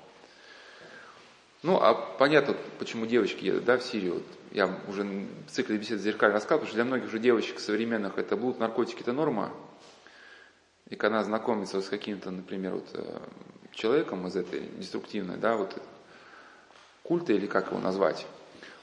[1.62, 4.14] Ну, а понятно, почему девочки едут, да, в Сирию.
[4.14, 8.18] Вот я уже в цикле бесед зеркаль рассказывал, потому что для многих же девочек современных
[8.18, 9.52] это блуд, наркотики, это норма.
[10.90, 13.20] И когда она знакомится с каким-то, например, вот, э,
[13.70, 15.80] человеком из этой деструктивной, да, вот
[17.04, 18.26] культа или как его назвать,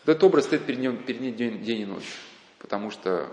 [0.05, 2.17] вот этот образ стоит перед ним, перед ним день, день и ночь,
[2.59, 3.29] потому что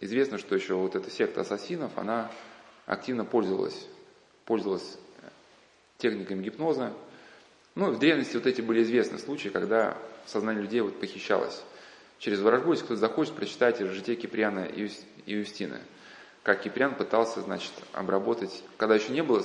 [0.00, 2.30] известно, что еще вот эта секта ассасинов, она
[2.86, 3.86] активно пользовалась,
[4.44, 4.98] пользовалась
[5.98, 6.92] техниками гипноза.
[7.76, 9.96] Ну, в древности вот эти были известны случаи, когда
[10.26, 11.62] сознание людей вот похищалось.
[12.18, 14.90] Через ворожбу, если кто-то захочет, прочитайте житие Киприана и
[15.26, 15.78] Юстины.
[16.42, 19.44] Как Киприан пытался, значит, обработать, когда еще не было,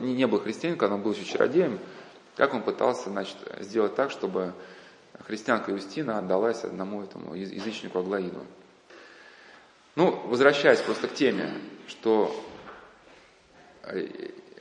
[0.00, 1.78] не был христианином, когда он был еще чародеем,
[2.36, 4.54] как он пытался, значит, сделать так, чтобы
[5.26, 8.44] христианка Юстина отдалась одному этому язычнику Аглаиду.
[9.96, 11.52] Ну, возвращаясь просто к теме,
[11.88, 12.32] что
[13.82, 14.08] э,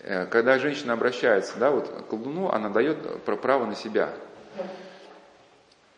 [0.02, 4.14] э, когда женщина обращается да, вот, к колдуну, она дает право на себя.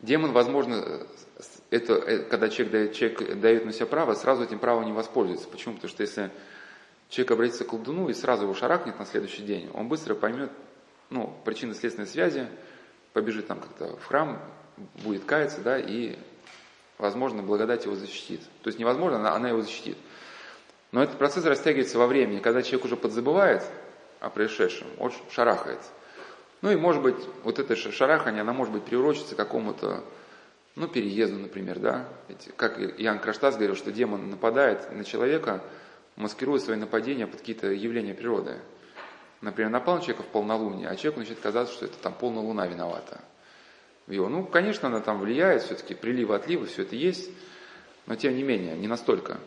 [0.02, 1.06] Демон, возможно,
[1.70, 5.48] это, э, когда человек дает, человек дает на себя право, сразу этим правом не воспользуется.
[5.48, 5.76] Почему?
[5.76, 6.32] Потому что если
[7.10, 10.52] человек обратится к колдуну и сразу его шарахнет на следующий день, он быстро поймет
[11.10, 12.48] ну, причины следственной связи,
[13.14, 14.42] побежит там как-то в храм,
[15.04, 16.18] будет каяться, да, и,
[16.98, 18.42] возможно, благодать его защитит.
[18.64, 19.98] То есть невозможно, она, она его защитит.
[20.92, 23.64] Но этот процесс растягивается во времени, когда человек уже подзабывает
[24.20, 25.80] о происшедшем, он шарахает.
[26.62, 30.04] Ну и, может быть, вот это шарахание, она может быть приурочится к какому-то,
[30.76, 32.08] ну, переезду, например, да.
[32.28, 35.64] Ведь, как Иоанн Краштас говорил, что демон нападает на человека,
[36.16, 38.58] маскируя свои нападения под какие-то явления природы.
[39.42, 42.68] Например, напал на человека в полнолуние, а человеку начинает казаться, что это там полная луна
[42.68, 43.22] виновата
[44.14, 44.28] его.
[44.28, 47.30] Ну, конечно, она там влияет, все-таки приливы, отливы, все это есть,
[48.06, 49.40] но тем не менее, не настолько.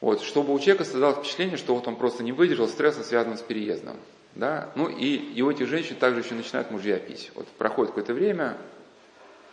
[0.00, 3.42] Вот, чтобы у человека создалось впечатление, что вот он просто не выдержал стресса, связанного с
[3.42, 3.96] переездом.
[4.34, 4.70] Да?
[4.74, 7.32] Ну и, и у этих женщин также еще начинают мужья пить.
[7.34, 8.56] Вот проходит какое-то время,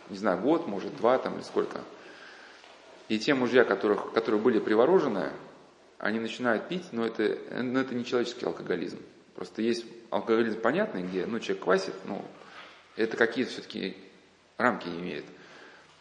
[0.08, 1.80] не знаю, год, может, два там или сколько.
[3.08, 5.32] И те мужья, которых, которые были приворожены,
[5.98, 8.98] они начинают пить, но это, но это не человеческий алкоголизм.
[9.34, 12.24] Просто есть алкоголизм понятный, где ну, человек квасит, ну,
[12.96, 13.96] это какие-то все-таки
[14.56, 15.24] рамки имеет.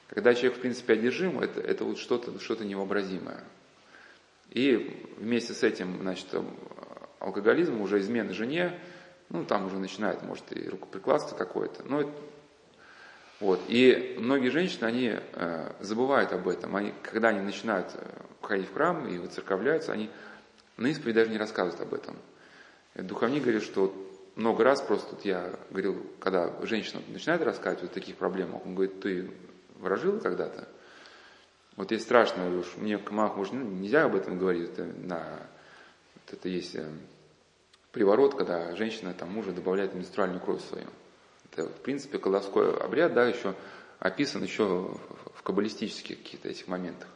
[0.07, 3.43] Когда человек, в принципе, одержим, это, это вот что-то что невообразимое.
[4.51, 6.27] И вместе с этим, значит,
[7.19, 8.79] алкоголизм, уже измены жене,
[9.29, 11.83] ну, там уже начинает, может, и рукоприкладство какое-то.
[11.83, 12.11] Но это,
[13.39, 13.61] вот.
[13.67, 16.75] И многие женщины, они э, забывают об этом.
[16.75, 20.09] Они, когда они начинают э, ходить в храм и выцерковляются, они
[20.77, 22.15] на исповеди даже не рассказывают об этом.
[22.95, 23.93] Духовник говорит, что
[24.35, 28.99] много раз просто вот я говорил, когда женщина начинает рассказывать о таких проблемах, он говорит,
[29.01, 29.29] ты
[29.75, 30.67] выражила когда-то?
[31.75, 35.23] Вот есть страшно, уж мне мах, может, ну, нельзя об этом говорить, это, на,
[36.15, 36.88] вот это есть э,
[37.91, 40.88] приворот, когда женщина там мужа добавляет менструальную кровь свою.
[41.51, 43.55] Это, в принципе, колдовской обряд, да, еще
[43.99, 44.63] описан еще
[45.33, 47.07] в каббалистических каких-то этих моментах.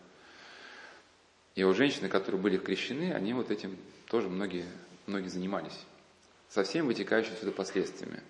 [1.55, 3.77] И у женщины, которые были крещены, они вот этим
[4.07, 4.65] тоже многие,
[5.05, 5.77] многие занимались.
[6.49, 8.21] Со всеми вытекающими сюда последствиями.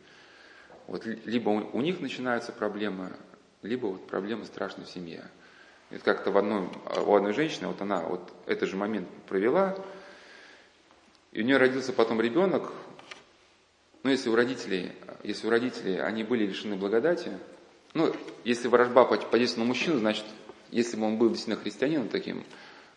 [0.87, 3.11] Вот либо у, них начинаются проблемы,
[3.61, 5.23] либо вот проблемы страшные в семье.
[5.91, 6.67] И как-то в одной,
[7.05, 9.77] у одной женщины, вот она вот этот же момент провела,
[11.31, 12.71] и у нее родился потом ребенок,
[14.03, 14.91] ну, если у родителей,
[15.23, 17.31] если у родителей они были лишены благодати,
[17.93, 20.25] ну, если ворожба подействовала на мужчину, значит,
[20.71, 22.43] если бы он был действительно христианином таким,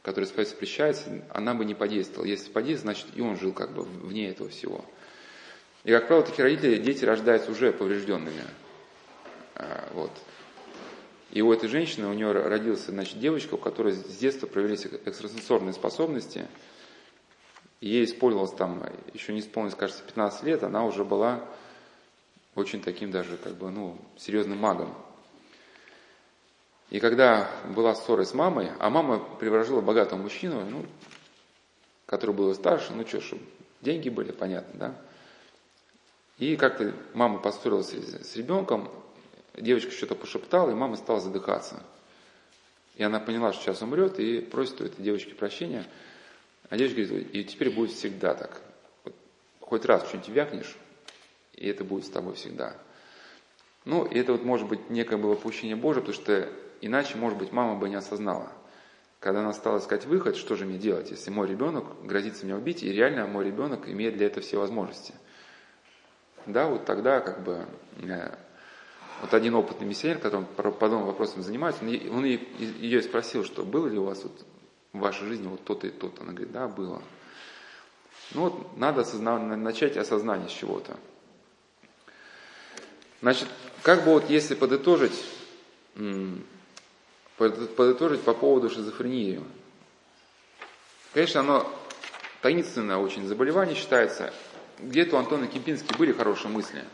[0.02, 2.26] который спать запрещается, она бы не подействовала.
[2.26, 4.84] Если подействовала, значит, и он жил как бы вне этого всего.
[5.82, 8.42] И, как правило, такие родители, дети рождаются уже поврежденными.
[9.56, 10.10] А, вот.
[11.32, 15.74] И у этой женщины, у нее родился, значит, девочка, у которой с детства проявились экстрасенсорные
[15.74, 16.46] способности–
[17.80, 21.44] ей использовалось там, еще не исполнилось, кажется, 15 лет, она уже была
[22.54, 24.94] очень таким даже, как бы, ну, серьезным магом.
[26.90, 30.86] И когда была ссора с мамой, а мама приворожила богатого мужчину, ну,
[32.06, 33.42] который был старше, ну что, чтобы
[33.80, 34.94] деньги были, понятно, да?
[36.38, 38.90] И как-то мама поссорилась с ребенком,
[39.56, 41.82] девочка что-то пошептала, и мама стала задыхаться.
[42.96, 45.84] И она поняла, что сейчас умрет, и просит у этой девочки прощения–
[46.70, 48.62] а девочка говорит, и теперь будет всегда так.
[49.04, 49.14] Вот,
[49.60, 50.76] хоть раз что-нибудь вякнешь,
[51.54, 52.76] и это будет с тобой всегда.
[53.84, 56.48] Ну, и это вот может быть некое было попущение Божие, потому что
[56.80, 58.50] иначе, может быть, мама бы не осознала.
[59.20, 62.82] Когда она стала искать выход, что же мне делать, если мой ребенок грозится меня убить,
[62.82, 65.14] и реально мой ребенок имеет для этого все возможности.
[66.46, 67.66] Да, вот тогда как бы
[68.02, 68.34] э,
[69.22, 73.98] вот один опытный миссионер, который подобным вопросом занимается, он, он ее спросил, что было ли
[73.98, 74.44] у вас вот
[74.94, 76.22] в вашей жизни вот то-то и то-то.
[76.22, 77.02] Она говорит, да, было.
[78.32, 79.42] Ну вот надо осознав...
[79.42, 80.96] начать осознание с чего-то.
[83.20, 83.48] Значит,
[83.82, 85.24] как бы вот если подытожить,
[87.36, 89.42] подытожить по поводу шизофрении.
[91.12, 91.70] Конечно, оно
[92.40, 94.32] таинственное очень заболевание считается.
[94.78, 96.84] Где-то у Антона Кипински были хорошие мысли.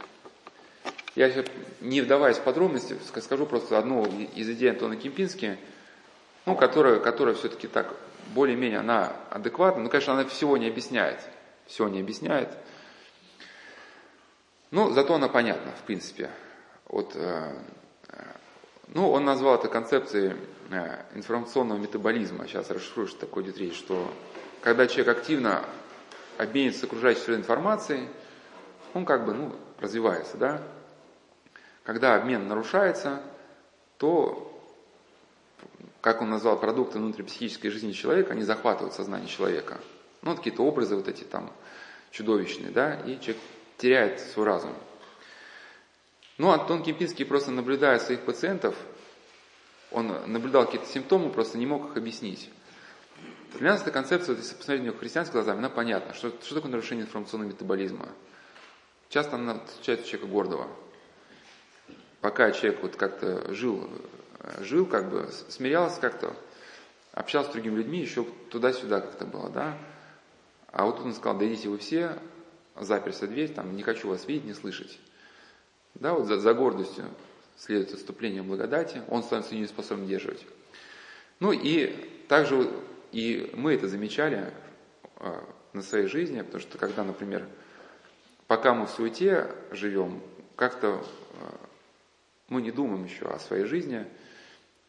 [1.17, 1.45] Я
[1.81, 5.59] не вдаваясь в подробности, скажу просто одну из идей Антона Кемпински–
[6.47, 7.95] ну, которая, которая все-таки так,
[8.35, 11.21] более-менее она адекватна, но, конечно, она всего не объясняет,
[11.67, 12.49] всего не объясняет.
[14.71, 16.31] Ну, зато она понятна, в принципе.
[16.89, 17.53] Вот, э,
[18.09, 18.23] э,
[18.89, 20.37] ну, он назвал это концепцией
[20.71, 22.47] э, информационного метаболизма.
[22.47, 24.13] Сейчас расшифрую, что такое идет речь, что
[24.63, 25.65] когда человек активно
[26.39, 28.09] обменивается с окружающей средой информацией,
[28.95, 30.63] он как бы, ну, развивается, да.
[31.85, 33.21] Когда обмен нарушается,
[33.99, 34.50] то
[36.01, 39.81] как он назвал, продукты внутрипсихической жизни человека, они захватывают сознание человека.
[40.23, 41.53] Ну, какие-то образы вот эти там
[42.11, 43.39] чудовищные, да, и человек
[43.79, 44.75] теряет свой разум.
[46.39, 48.75] Ну, Антон Кемпинский просто наблюдая своих пациентов,
[49.91, 52.51] он наблюдал какие-то симптомы, просто не мог их объяснить.
[53.59, 56.15] Для нас эта концепция, вот если посмотреть на нее христианскими глазами, она понятна.
[56.15, 58.09] Что, что такое нарушение информационного метаболизма?
[59.09, 60.69] Часто она встречается у человека гордого.
[62.21, 63.91] Пока человек вот как-то жил
[64.61, 66.35] жил, как бы смирялся как-то,
[67.13, 69.77] общался с другими людьми, еще туда-сюда как-то было, да.
[70.73, 72.19] А вот он сказал, да идите вы все,
[72.79, 74.99] заперся дверь, там, не хочу вас видеть, не слышать.
[75.95, 77.05] Да, вот за, за гордостью
[77.57, 80.47] следует отступление благодати, он становится не способен держать.
[81.41, 81.89] Ну и
[82.29, 82.71] также
[83.13, 84.53] и мы это замечали
[85.17, 85.41] э,
[85.73, 87.47] на своей жизни, потому что когда, например,
[88.47, 90.23] пока мы в суете живем,
[90.55, 91.45] как-то э,
[92.49, 94.07] мы не думаем еще о своей жизни,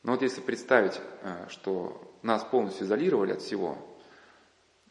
[0.04, 3.78] но вот если представить, э, что нас полностью изолировали от всего,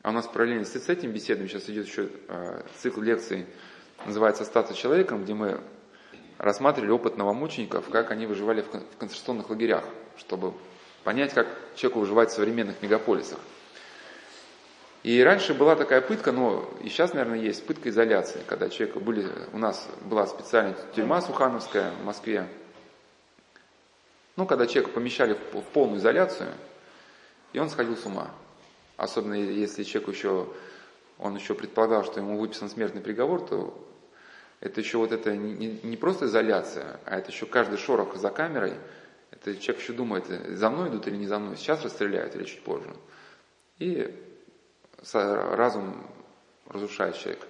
[0.03, 3.47] А у нас параллельно с этим беседами сейчас идет еще э, цикл лекций,
[4.07, 5.61] называется «Остаться человеком», где мы
[6.39, 9.85] рассматривали опыт новомучеников, как они выживали в концентрационных лагерях,
[10.17, 10.55] чтобы
[11.05, 13.39] понять, как человеку выживать в современных мегаполисах.
[15.03, 19.27] И раньше была такая пытка, но и сейчас, наверное, есть пытка изоляции, когда человек были,
[19.53, 22.47] у нас была специальная тюрьма Сухановская в Москве.
[24.37, 26.53] Ну, когда человека помещали в, полную изоляцию,
[27.53, 28.31] и он сходил с ума.
[28.97, 30.49] Особенно если человек еще,
[31.19, 33.87] он еще предполагал, что ему выписан смертный приговор, то
[34.61, 38.75] это еще вот это не, не просто изоляция, а это еще каждый шорох за камерой.
[39.31, 42.63] Это человек еще думает, за мной идут или не за мной, сейчас расстреляют или чуть
[42.63, 42.95] позже.
[43.79, 44.15] И
[45.13, 46.07] разум
[46.67, 47.47] разрушает человека.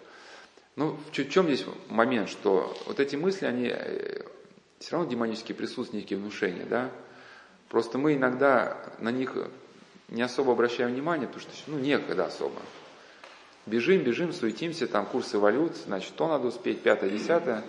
[0.77, 4.23] Ну, в чем здесь момент, что вот эти мысли, они э,
[4.81, 6.91] все равно демонически присутствуют, некие внушения, да?
[7.69, 9.37] Просто мы иногда на них
[10.09, 12.61] не особо обращаем внимание, потому что, ну, некогда особо.
[13.67, 17.63] Бежим, бежим, суетимся, там курсы валют, значит, то надо успеть, пятое, десятое.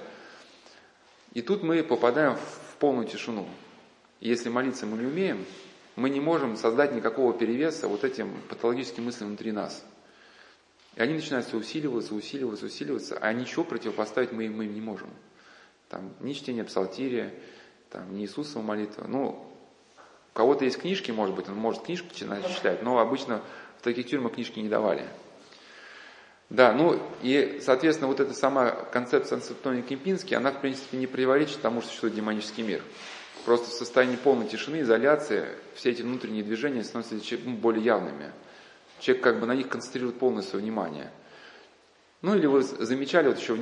[1.33, 3.47] И тут мы попадаем в полную тишину.
[4.21, 5.45] Если молиться мы не умеем,
[5.97, 9.83] мы не можем создать никакого перевеса вот этим патологическим мыслям внутри нас.
[10.95, 15.09] И они начинают усиливаться, усиливаться, усиливаться, а ничего противопоставить мы, мы им не можем.
[15.91, 17.33] Там ни чтение псалтирия,
[17.89, 19.07] там, ни Иисусова молитва.
[19.09, 19.45] Ну,
[20.33, 23.41] у кого-то есть книжки, может быть, он может книжку читать, но обычно
[23.77, 25.05] в таких тюрьмах книжки не давали.
[26.49, 31.61] Да, ну и, соответственно, вот эта сама концепция Антония Кемпински, она, в принципе, не противоречит
[31.61, 32.81] тому, что существует демонический мир.
[33.43, 38.31] Просто в состоянии полной тишины, изоляции, все эти внутренние движения становятся ну, более явными.
[39.01, 41.11] Человек как бы на них концентрирует полное свое внимание.
[42.21, 43.59] Ну или вы замечали вот еще, в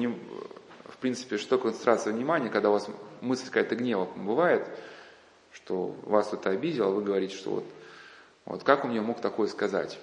[1.00, 2.90] принципе, что концентрация внимания, когда у вас
[3.22, 4.68] мысль какая-то гнева бывает,
[5.52, 7.66] что вас кто-то обидел, а вы говорите, что вот,
[8.46, 10.00] вот как он мне мог такое сказать.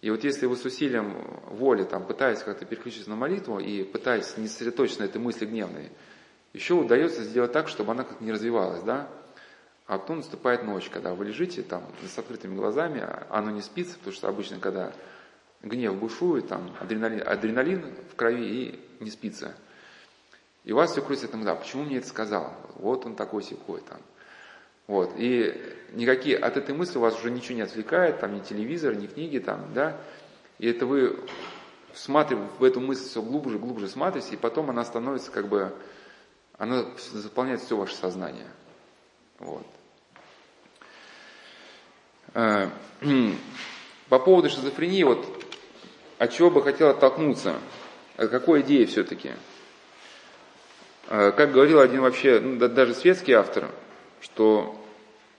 [0.00, 1.14] И вот если вы с усилием
[1.48, 5.90] воли там, пытаетесь как-то переключиться на молитву и пытаетесь не сосредоточиться на этой мысли гневной,
[6.52, 9.08] еще удается сделать так, чтобы она как-то не развивалась, да?
[9.86, 14.14] А потом наступает ночь, когда вы лежите там с открытыми глазами, оно не спится, потому
[14.14, 14.92] что обычно, когда
[15.62, 19.54] гнев бушует, там адреналин, адреналин в крови и не спится.
[20.64, 22.52] И у вас все крутится там, да, почему мне это сказал?
[22.76, 24.00] Вот он такой секой там.
[24.86, 25.12] Вот.
[25.16, 25.54] И
[25.92, 29.72] никакие от этой мысли вас уже ничего не отвлекает, там ни телевизор, ни книги, там,
[29.74, 30.00] да.
[30.58, 31.18] И это вы
[31.92, 35.72] всматриваете в эту мысль все глубже, глубже смотрите, и потом она становится как бы
[36.58, 38.46] она заполняет все ваше сознание.
[39.38, 39.66] Вот.
[42.34, 42.68] Э,
[44.08, 45.26] по поводу шизофрении, вот
[46.18, 47.58] от чего бы хотел оттолкнуться,
[48.16, 49.32] от какой идеи все-таки?
[51.08, 53.70] Э, как говорил один вообще, ну, даже светский автор,
[54.20, 54.80] что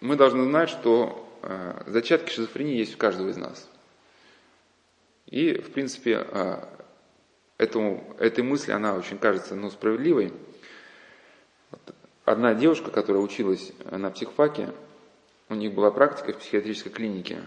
[0.02, 3.70] мы должны знать, что э, зачатки шизофрении есть у каждого из нас.
[5.26, 6.26] И, в принципе,
[7.58, 10.32] этому, этой мысли, она очень кажется ну, справедливой.
[12.26, 14.72] Одна девушка, которая училась на психфаке,
[15.50, 17.40] у них была практика в психиатрической клинике,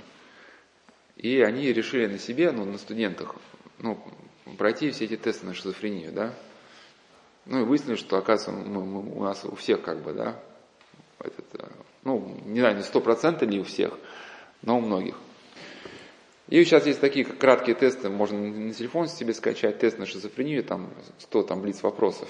[1.17, 3.35] и они решили на себе, ну, на студентах,
[3.79, 4.01] ну,
[4.57, 6.33] пройти все эти тесты на шизофрению, да.
[7.49, 10.39] Ну и выяснили, что, оказывается, мы, мы, у нас у всех как бы, да,
[11.19, 11.67] этот, э,
[12.05, 13.99] ну, не знаю, не сто процентов ли у всех,
[14.63, 15.17] но у многих.
[16.49, 20.91] И сейчас есть такие краткие тесты, можно на телефон себе скачать, тест на шизофрению, там
[21.21, 22.29] 100 там блиц вопросов.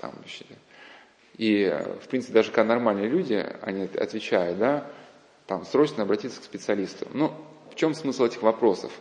[0.00, 0.12] Там,
[1.36, 4.90] и, в принципе, даже когда нормальные люди, они отвечают, да,
[5.46, 7.06] там, срочно обратиться к специалисту.
[7.12, 7.32] Ну,
[7.70, 8.92] в чем смысл этих вопросов?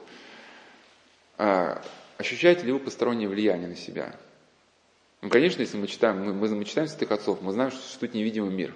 [1.40, 1.82] А,
[2.18, 4.16] ощущаете ли вы постороннее влияние на себя?
[5.22, 8.52] Ну, конечно, если мы читаем, мы, мы, читаем святых отцов, мы знаем, что существует невидимый
[8.52, 8.74] мир,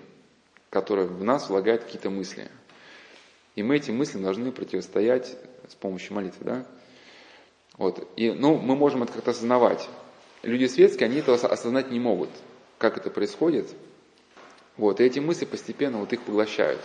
[0.70, 2.50] который в нас влагает какие-то мысли.
[3.56, 5.38] И мы этим мыслям должны противостоять
[5.68, 6.66] с помощью молитвы, да?
[7.78, 8.08] Вот.
[8.16, 9.88] И, ну, мы можем это как-то осознавать.
[10.44, 12.30] Люди светские, они этого осознать не могут
[12.82, 13.68] как это происходит.
[14.76, 16.82] Вот, и эти мысли постепенно вот их поглощают.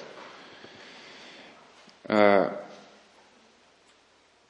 [2.04, 2.62] А,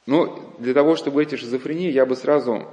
[0.05, 2.67] ну, для того, чтобы эти шизофрении, я бы сразу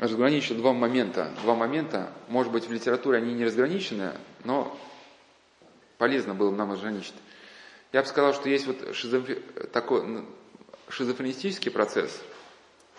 [0.00, 1.30] разграничил два момента.
[1.42, 4.76] Два момента, может быть, в литературе они не разграничены, но
[5.98, 7.14] полезно было нам разграничить.
[7.92, 9.36] Я бы сказал, что есть вот шизофр...
[9.72, 10.24] такой
[10.88, 12.20] шизофренистический процесс,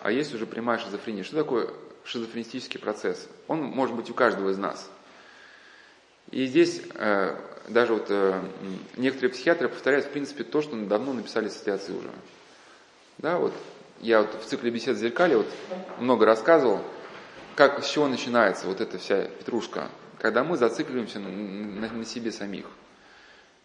[0.00, 1.24] а есть уже прямая шизофрения.
[1.24, 1.68] Что такое
[2.04, 3.28] шизофренистический процесс?
[3.48, 4.90] Он может быть у каждого из нас–
[6.32, 7.36] и здесь э,
[7.68, 8.42] даже вот э,
[8.96, 12.10] некоторые психиатры повторяют, в принципе, то, что давно написали ассоциации уже.
[13.18, 13.52] Да, вот
[14.00, 15.48] я вот в цикле бесед в зеркале вот
[15.98, 16.80] много рассказывал,
[17.54, 19.88] как, с чего начинается вот эта вся петрушка,
[20.18, 22.66] когда мы зацикливаемся на, на, на себе самих.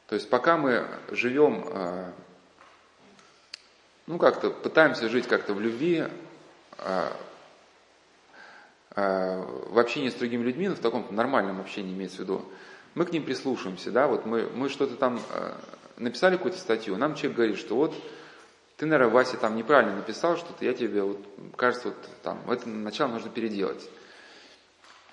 [0.07, 2.11] То есть пока мы живем э,
[4.07, 6.05] ну, как-то пытаемся жить как-то в любви,
[6.77, 7.11] а,
[8.91, 12.45] а, в общении с другими людьми, но в таком нормальном общении имеется в виду,
[12.95, 15.57] мы к ним прислушиваемся, да, вот мы, мы что-то там а,
[15.97, 17.93] написали какую-то статью, нам человек говорит, что вот
[18.77, 21.19] ты, наверное, Вася там неправильно написал что-то, я тебе, вот,
[21.55, 23.89] кажется, вот там, это начало нужно переделать.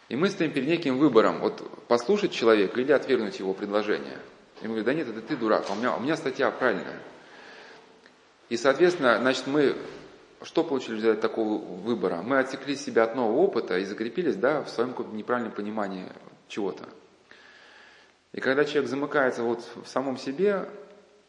[0.08, 4.18] И мы стоим перед неким выбором, вот послушать человека или отвергнуть его предложение.
[4.60, 7.00] И мы говорим, да нет, это ты дурак, а у меня, у меня статья правильная.
[8.50, 9.76] И, соответственно, значит, мы
[10.44, 12.22] что получили в результате такого выбора?
[12.22, 16.06] Мы отсекли себя от нового опыта и закрепились да, в своем неправильном понимании
[16.48, 16.84] чего-то.
[18.32, 20.68] И когда человек замыкается вот в самом себе,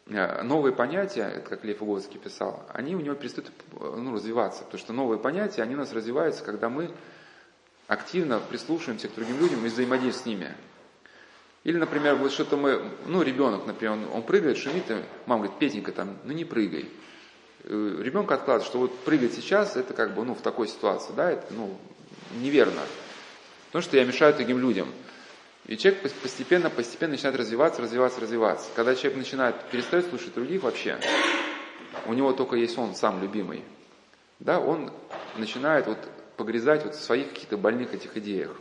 [0.06, 5.18] новые понятия, как Лев Угодский писал, они у него перестают ну, развиваться, потому что новые
[5.18, 6.90] понятия, они у нас развиваются, когда мы
[7.88, 10.54] активно прислушиваемся к другим людям и взаимодействуем с ними.
[11.64, 15.58] Или, например, вот что-то мы, ну, ребенок, например, он, он прыгает, шумит, и мама говорит,
[15.58, 16.88] Петенька, там, ну не прыгай.
[17.64, 21.32] Э, ребенка откладывает, что вот прыгать сейчас, это как бы, ну, в такой ситуации, да,
[21.32, 21.76] это, ну,
[22.40, 22.82] неверно.
[23.66, 24.86] Потому что я мешаю другим людям.
[25.66, 28.68] И человек постепенно, постепенно начинает развиваться, развиваться, развиваться.
[28.76, 30.98] Когда человек начинает перестать слушать других вообще,
[32.06, 33.64] у него только есть он сам любимый,
[34.38, 34.92] да, он
[35.36, 35.98] начинает вот
[36.36, 38.52] погрязать вот в своих каких-то больных этих идеях.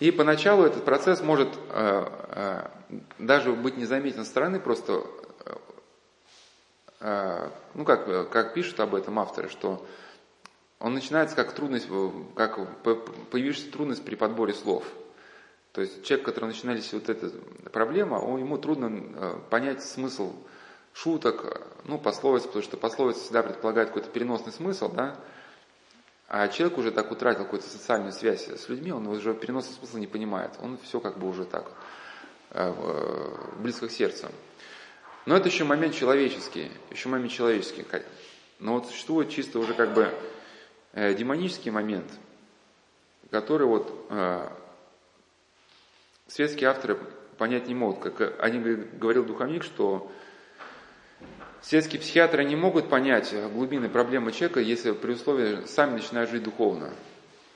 [0.00, 2.66] И поначалу этот процесс может э, э,
[3.18, 5.02] даже быть незаметен со стороны, просто,
[7.00, 9.86] э, ну как, как пишут об этом авторы, что
[10.84, 11.88] он начинается как трудность,
[12.36, 12.58] как
[13.30, 14.84] появившаяся трудность при подборе слов.
[15.72, 17.30] То есть человек, который начинались вот эта
[17.72, 20.34] проблема, ему трудно понять смысл
[20.92, 25.16] шуток, ну, пословиц, потому что пословица всегда предполагает какой-то переносный смысл, да,
[26.28, 30.06] а человек уже так утратил какую-то социальную связь с людьми, он уже переносный смысл не
[30.06, 30.50] понимает.
[30.60, 31.72] Он все как бы уже так,
[32.50, 34.26] э, э, близко к сердцу.
[35.24, 37.86] Но это еще момент человеческий, еще момент человеческий.
[38.58, 40.12] Но вот существует чисто уже как бы
[40.94, 42.06] э, демонический момент,
[43.30, 43.92] который вот
[46.26, 46.98] светские авторы
[47.36, 48.02] понять не могут.
[48.02, 50.10] Как один говорил духовник, что
[51.64, 56.90] Светские психиатры не могут понять глубины проблемы человека, если при условии сами начинают жить духовно,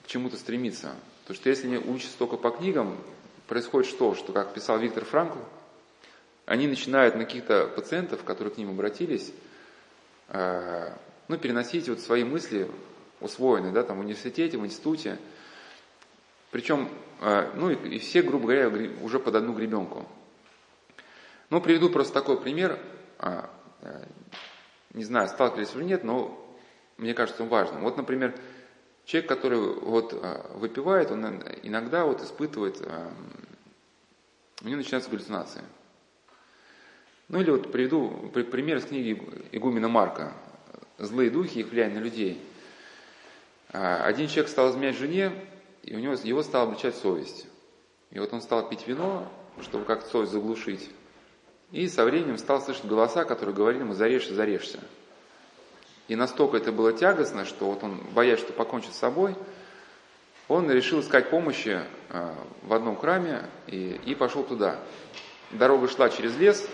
[0.03, 0.95] к чему-то стремиться.
[1.25, 2.97] Потому что если они учатся только по книгам,
[3.49, 4.15] происходит что?
[4.15, 5.41] Что, как писал Виктор Франкл,
[6.47, 9.31] они начинают на каких-то пациентов, которые к ним обратились,
[10.29, 10.91] э,
[11.29, 12.67] ну, переносить вот свои мысли
[13.21, 15.19] усвоенные, да, там в университете, в институте.
[16.51, 16.89] Причем,
[17.21, 20.07] э, ну, и, все, грубо говоря, уже под одну гребенку.
[21.51, 22.79] Ну, приведу просто такой пример.
[23.19, 23.51] А,
[23.81, 24.05] Э,
[24.95, 26.57] не знаю, сталкивались или нет, но
[26.97, 27.83] мне кажется, он важным.
[27.83, 28.35] Вот, например,
[29.05, 35.63] человек, который вот э, выпивает, он иногда вот испытывает, у него начинаются галлюцинации.
[37.29, 40.33] Ну или вот приведу пример из книги Игумена Марка
[40.97, 42.43] «Злые духи и их влияние на людей».
[43.71, 45.33] Один человек стал изменять жене,
[45.83, 47.47] и у него, его стала обличать совесть.
[48.11, 49.31] И вот он стал пить вино,
[49.63, 50.91] чтобы как-то совесть заглушить.
[51.71, 54.81] И со временем стал слышать голоса, которые говорили ему «зарежься, зарежься».
[56.09, 59.37] И настолько это было тягостно, что вот он, боясь, что покончит с собой,
[60.49, 64.79] он решил искать помощи э, в одном храме и, и пошел туда.
[65.51, 66.67] Дорога шла через лес,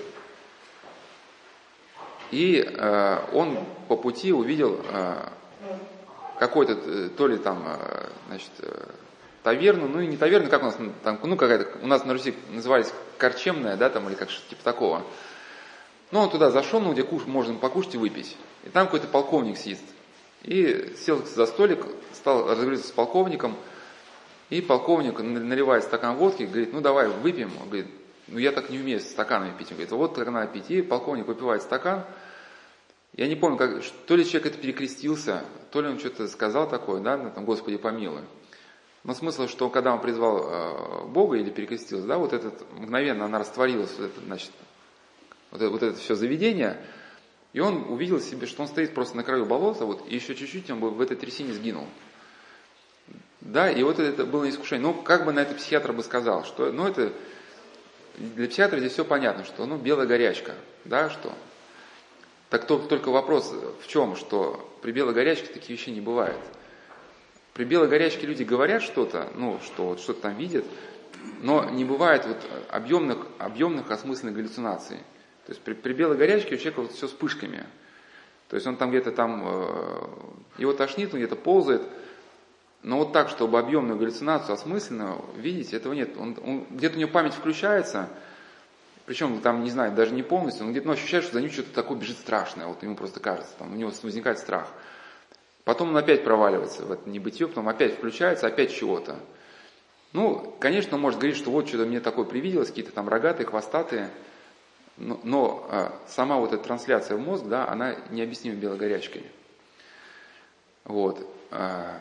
[2.31, 3.59] и э, он
[3.89, 4.81] по пути увидел
[6.39, 7.65] какой-то, то ли там,
[8.29, 8.51] значит,
[9.43, 12.35] таверну, ну и не таверну, как у нас там, ну какая-то, у нас на Руси
[12.51, 15.03] назывались корчемная, да, там, или как что-то типа такого.
[16.11, 18.37] Ну, он туда зашел, ну, где куш, можно покушать и выпить.
[18.65, 19.81] И там какой-то полковник сидит.
[20.43, 23.57] И сел за столик, стал разговаривать с полковником,
[24.51, 27.51] и полковник наливает стакан водки, говорит, ну давай выпьем.
[27.61, 27.87] Он говорит,
[28.29, 29.69] ну я так не умею с стаканами пить.
[29.71, 30.71] Он говорит, вот так надо пить.
[30.71, 32.05] И полковник выпивает стакан.
[33.17, 37.01] Я не помню, как, то ли человек это перекрестился, то ли он что-то сказал такое,
[37.01, 38.23] да, там, Господи помилуй.
[39.05, 43.39] Но смысл, что когда он призвал э, Бога или перекрестился, да, вот этот мгновенно она
[43.39, 44.51] растворилась, вот это, значит,
[45.53, 46.81] вот это, вот это все заведение,
[47.53, 50.69] и он увидел себе, что он стоит просто на краю болота, вот, и еще чуть-чуть
[50.71, 51.87] он бы в этой трясине сгинул.
[53.41, 54.89] Да, и вот это было искушение.
[54.89, 57.13] Ну, как бы на это психиатр бы сказал, что, ну, это,
[58.17, 60.55] для психиатра здесь все понятно, что, ну, белая горячка,
[60.85, 61.33] да, что.
[62.55, 63.53] Так то, только вопрос
[63.83, 66.39] в чем, что при белой горячке такие вещи не бывает.
[67.53, 70.65] При белой горячке люди говорят что-то, ну, что вот что-то там видят,
[71.43, 72.37] но не бывает вот
[72.71, 74.99] объемных, объемных осмысленных галлюцинаций.
[75.47, 77.67] То есть при, при белой горячке у человека вот все вспышками.
[78.49, 80.09] То есть он там где-то там, э,
[80.59, 81.83] его тошнит, он где-то ползает,
[82.85, 86.17] но вот так, чтобы объемную галлюцинацию осмысленную видеть, этого нет.
[86.17, 88.11] Он, он, где-то у него память включается,
[89.07, 91.73] причем там, не знаю, даже не полностью, он где-то ну, ощущает, что за ним что-то
[91.73, 94.69] такое бежит страшное, вот ему просто кажется, там, у него возникает страх.
[95.65, 99.17] Потом он опять проваливается в это небытие, потом опять включается, опять чего-то.
[100.13, 104.11] Ну, конечно, он может говорить, что вот что-то мне такое привиделось, какие-то там рогатые, хвостатые,
[104.97, 109.25] но, но а, сама вот эта трансляция в мозг, да, она необъяснима белогорячкой.
[110.85, 111.27] Вот.
[111.51, 111.99] А,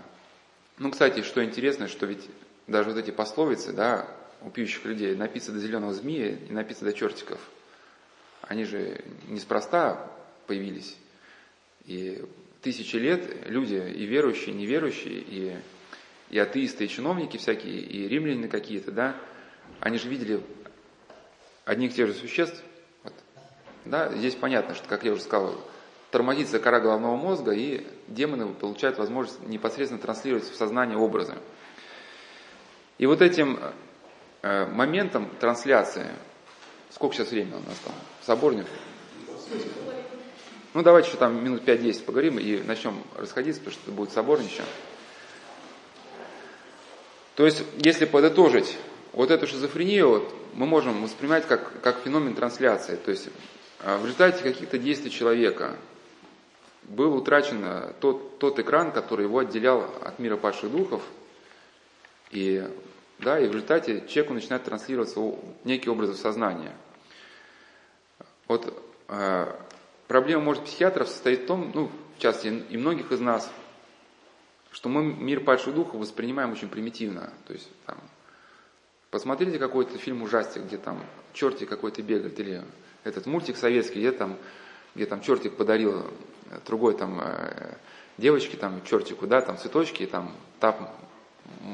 [0.77, 2.29] ну, кстати, что интересно, что ведь
[2.67, 4.05] даже вот эти пословицы, да,
[4.43, 7.39] у пьющих людей, напиться до зеленого змея и напиться до чертиков,
[8.41, 10.11] они же неспроста
[10.47, 10.97] появились.
[11.85, 12.23] И
[12.61, 15.57] тысячи лет люди, и верующие, и неверующие, и,
[16.29, 19.15] и атеисты, и чиновники всякие, и римляне какие-то, да,
[19.79, 20.41] они же видели
[21.65, 22.61] одних и тех же существ.
[23.03, 23.13] Вот.
[23.85, 25.55] Да, здесь понятно, что, как я уже сказал,
[26.11, 31.35] тормозится кора головного мозга, и демоны получают возможность непосредственно транслировать в сознание образы.
[32.97, 33.59] И вот этим
[34.43, 36.07] моментом трансляции,
[36.91, 38.65] сколько сейчас времени у нас там, соборник?
[40.73, 44.63] Ну, давайте еще там минут 5-10 поговорим и начнем расходиться, потому что это будет соборничье.
[47.35, 48.77] То есть, если подытожить
[49.11, 52.95] вот эту шизофрению, вот, мы можем воспринимать как, как феномен трансляции.
[52.95, 53.29] То есть,
[53.81, 55.77] э, в результате каких-то действий человека
[56.83, 61.01] был утрачен э, тот, тот экран, который его отделял от мира падших духов,
[62.31, 62.67] и,
[63.19, 65.19] да, и в результате человеку начинает транслироваться
[65.63, 66.75] некий образ сознания.
[68.47, 68.73] Вот
[69.07, 69.55] э,
[70.07, 73.49] проблема, может, психиатров состоит в том, ну, в частности, и многих из нас,
[74.71, 77.31] что мы мир падших духов воспринимаем очень примитивно.
[77.47, 77.97] То есть, там,
[79.11, 80.99] посмотрите какой-то фильм ужастик, где там
[81.33, 82.63] черти какой-то бегает, или
[83.03, 84.37] этот мультик советский, где там,
[84.95, 86.05] где там чертик подарил
[86.65, 87.75] другой там э,
[88.17, 90.89] девочке, там, чертику, да, там цветочки, и там, там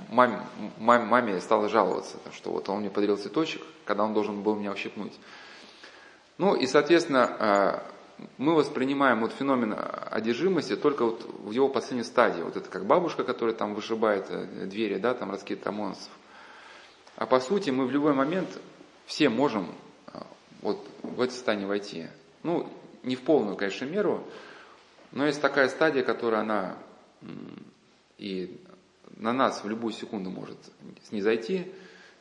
[0.09, 0.39] маме,
[0.77, 4.71] маме, маме стала жаловаться, что вот он мне подарил цветочек, когда он должен был меня
[4.71, 5.13] ущипнуть.
[6.37, 7.83] Ну и, соответственно,
[8.19, 9.75] э, мы воспринимаем вот феномен
[10.11, 12.41] одержимости только вот в его последней стадии.
[12.41, 16.13] Вот это как бабушка, которая там вышибает э, двери, да, там раскидает монстров.
[17.15, 18.49] А по сути мы в любой момент
[19.05, 19.67] все можем
[20.07, 20.19] э,
[20.61, 22.07] вот в это состояние войти.
[22.43, 22.71] Ну,
[23.03, 24.23] не в полную, конечно, меру,
[25.11, 26.77] но есть такая стадия, которая она
[28.17, 28.61] и
[29.19, 30.57] на нас в любую секунду может
[31.03, 31.71] снизойти.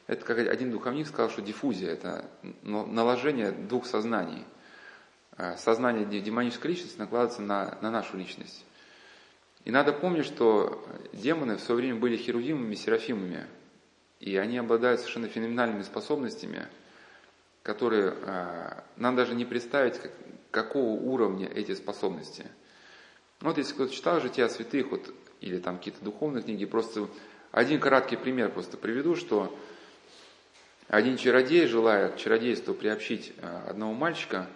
[0.06, 2.26] Это как один духовник сказал, что диффузия– это
[2.62, 4.44] наложение двух сознаний–
[5.38, 8.64] Э, сознание демонической личности накладывается на, на нашу личность.
[9.64, 13.46] И надо помнить, что демоны в свое время были херувимами, серафимами,
[14.18, 16.66] и они обладают совершенно феноменальными способностями,
[17.62, 20.10] которые э, нам даже не представить, как,
[20.50, 22.44] какого уровня эти способности.
[23.40, 27.08] Вот если кто-то читал «Жития святых», вот, или там какие-то духовные книги, просто
[27.52, 29.56] один краткий пример просто приведу, что
[30.88, 34.46] один чародей, желая чародейству приобщить э, одного мальчика,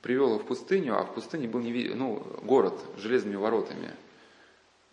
[0.00, 1.92] привел его в пустыню, а в пустыне был неви...
[1.94, 3.92] ну, город с железными воротами.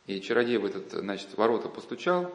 [0.07, 2.33] И чародей в этот, значит, ворота постучал,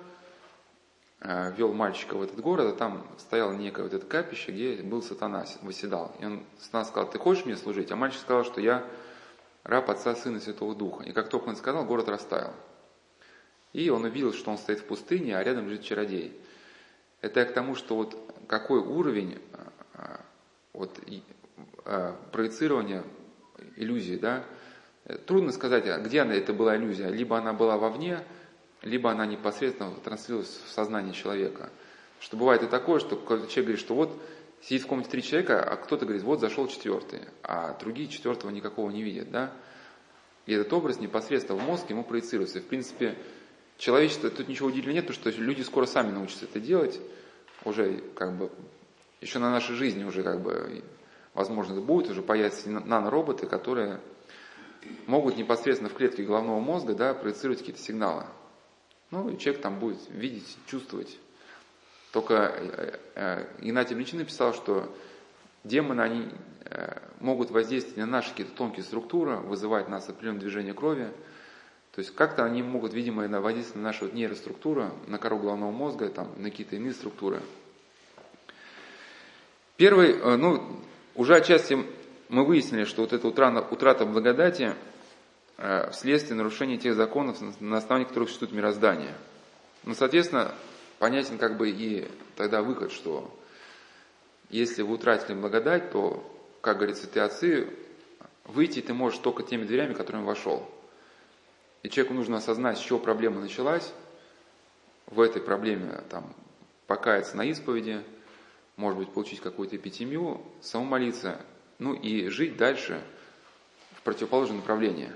[1.20, 5.02] э, вел мальчика в этот город, а там стояло некое вот это капище, где был
[5.02, 6.14] сатана, выседал.
[6.18, 7.90] И он, сатана сказал, ты хочешь мне служить?
[7.90, 8.82] А мальчик сказал, что я
[9.66, 11.04] раб Отца, Сына Святого Духа.
[11.04, 12.54] И как только он сказал, город растаял.
[13.72, 16.40] И он увидел, что он стоит в пустыне, а рядом лежит чародей.
[17.20, 18.16] Это я к тому, что вот
[18.48, 19.38] какой уровень
[19.94, 20.16] э,
[20.72, 20.98] вот
[21.88, 23.04] Э, проецирования
[23.76, 24.42] иллюзии, да,
[25.26, 27.10] трудно сказать, а где она, это была иллюзия.
[27.10, 28.18] Либо она была вовне,
[28.82, 31.70] либо она непосредственно транслировалась в сознание человека.
[32.18, 34.20] Что бывает и такое, что человек говорит, что вот
[34.62, 38.90] сидит в комнате три человека, а кто-то говорит, вот зашел четвертый, а другие четвертого никакого
[38.90, 39.52] не видят, да.
[40.46, 42.58] И этот образ непосредственно в мозг ему проецируется.
[42.58, 43.16] И, в принципе,
[43.78, 47.00] человечество, тут ничего удивительного нет, потому что люди скоро сами научатся это делать,
[47.64, 48.50] уже как бы,
[49.20, 50.82] еще на нашей жизни уже как бы
[51.36, 54.00] возможно, это будет, уже появятся нанороботы, которые
[55.06, 58.24] могут непосредственно в клетке головного мозга да, проецировать какие-то сигналы.
[59.10, 61.18] Ну, и человек там будет видеть, чувствовать.
[62.16, 64.90] Только э, э, Игнатий Млечин написал, что
[65.64, 66.28] демоны, они
[66.64, 71.12] э, могут воздействовать на наши какие-то тонкие структуры, вызывать нас определенное движение крови.
[71.94, 76.08] То есть как-то они могут, видимо, воздействовать на нашу вот нейроструктуру, на кору головного мозга,
[76.08, 77.42] там, на какие-то иные структуры.
[79.76, 80.80] Первый, ну,
[81.16, 81.76] уже отчасти
[82.30, 84.72] мы выяснили, что вот эта утрата, утрата благодати
[85.90, 89.12] вследствие нарушения тех законов, на основании которых существует мироздание.
[89.84, 90.54] Ну, соответственно,
[90.98, 93.30] понятен как бы и тогда выход, что
[94.48, 96.22] если вы утратили благодать, то,
[96.60, 97.68] как говорят святые отцы,
[98.44, 100.68] выйти ты можешь только теми дверями, которыми вошел.
[101.82, 103.92] И человеку нужно осознать, с чего проблема началась,
[105.06, 106.32] в этой проблеме там,
[106.86, 108.02] покаяться на исповеди,
[108.76, 111.40] может быть, получить какую-то эпитемию, самому молиться,
[111.78, 113.02] ну и жить дальше
[113.92, 115.12] в противоположном направлении.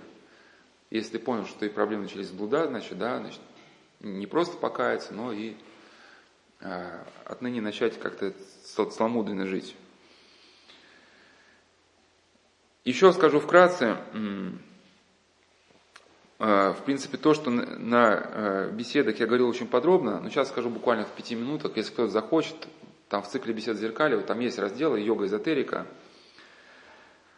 [0.90, 3.40] Если ты понял, что и проблемы начались с блуда, значит, да, значит,
[4.01, 5.55] не просто покаяться, но и
[7.24, 8.32] отныне начать как-то
[8.65, 9.77] целомудренно жить.
[12.85, 13.99] Еще скажу вкратце,
[16.39, 20.70] э, в принципе, то, что на э, беседах я говорил очень подробно, но сейчас скажу
[20.70, 22.57] буквально в пяти минутах, если кто-то захочет,
[23.11, 25.87] там в цикле бесед зеркали, вот там есть разделы йога эзотерика,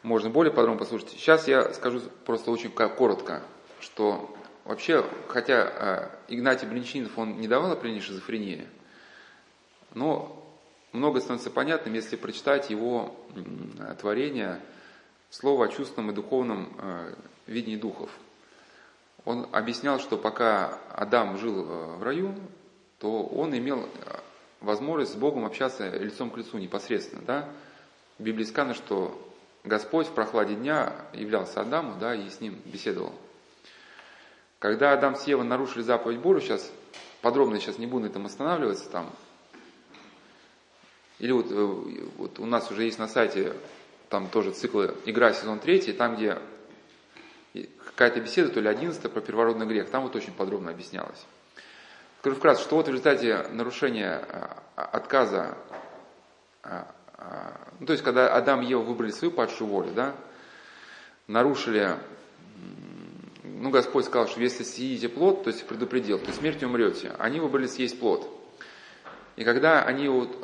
[0.04, 1.10] можно более подробно послушать.
[1.10, 3.42] Сейчас я скажу просто очень коротко,
[3.80, 4.32] что
[4.64, 8.68] вообще, хотя э, Игнатий Бринчинов, он не давал определение шизофрении,
[9.94, 10.38] но
[10.92, 13.16] много становится понятным, если прочитать его
[14.00, 14.60] творение–
[15.32, 17.14] слово о чувственном и духовном э,
[17.46, 18.10] видении духов.
[19.24, 22.34] Он объяснял, что пока Адам жил э, в раю,
[22.98, 23.86] то он имел э,
[24.60, 27.22] возможность с Богом общаться лицом к лицу непосредственно.
[27.22, 27.48] Да?
[28.18, 29.18] В Библии сказано, что
[29.64, 33.12] Господь в прохладе дня являлся Адаму да, и с ним беседовал.
[34.58, 36.70] Когда Адам с Евой нарушили заповедь Божию, сейчас
[37.22, 39.10] подробно сейчас не буду на этом останавливаться, там,
[41.22, 41.46] или вот,
[42.18, 43.54] вот у нас уже есть на сайте
[44.10, 46.38] там тоже циклы «Игра» сезон третий, там, где
[47.86, 51.24] какая-то беседа, то ли 11 про первородный грех, там вот очень подробно объяснялось.
[52.18, 55.56] Скажу вкратце, что вот в результате нарушения а, отказа,
[56.64, 56.92] а,
[57.78, 60.16] ну, то есть когда Адам и Ева выбрали свою падшую волю, да,
[61.28, 61.98] нарушили,
[63.44, 67.12] ну, Господь сказал, что если съедите плод, то есть предупредил, то смертью умрете.
[67.18, 68.28] Они выбрали съесть плод.
[69.36, 70.36] И когда они вот,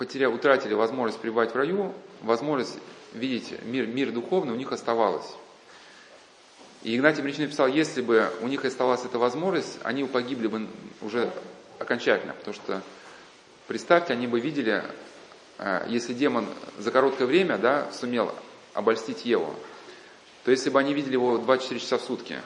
[0.00, 2.78] потеряли, утратили возможность пребывать в раю, возможность
[3.12, 5.26] видеть мир, мир духовный у них оставалась.
[6.82, 10.66] И Игнатий Бринчин написал, если бы у них оставалась эта возможность, они погибли бы
[11.02, 11.30] уже
[11.78, 12.80] окончательно, потому что,
[13.68, 14.82] представьте, они бы видели,
[15.58, 16.46] э, если демон
[16.78, 18.34] за короткое время да, сумел
[18.72, 19.54] обольстить Еву,
[20.46, 22.38] то если бы они видели его 24 часа в сутки,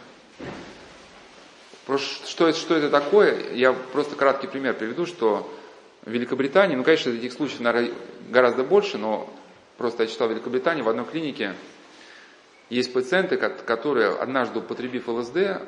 [1.87, 5.49] что это, что это такое, я просто краткий пример приведу, что
[6.05, 7.95] в Великобритании, ну, конечно, этих случаев наверное,
[8.31, 9.31] гораздо больше, но
[9.77, 11.55] Просто я читал в Великобритании, в одной клинике
[12.71, 15.63] есть пациенты, которые однажды употребив ЛСД,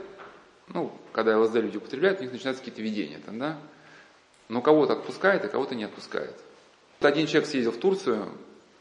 [0.68, 3.58] ну, когда ЛСД люди употребляют, у них начинаются какие-то видения там, да?
[4.48, 6.34] Но кого-то отпускает, а кого-то не отпускает.
[7.00, 8.28] Вот один человек съездил в Турцию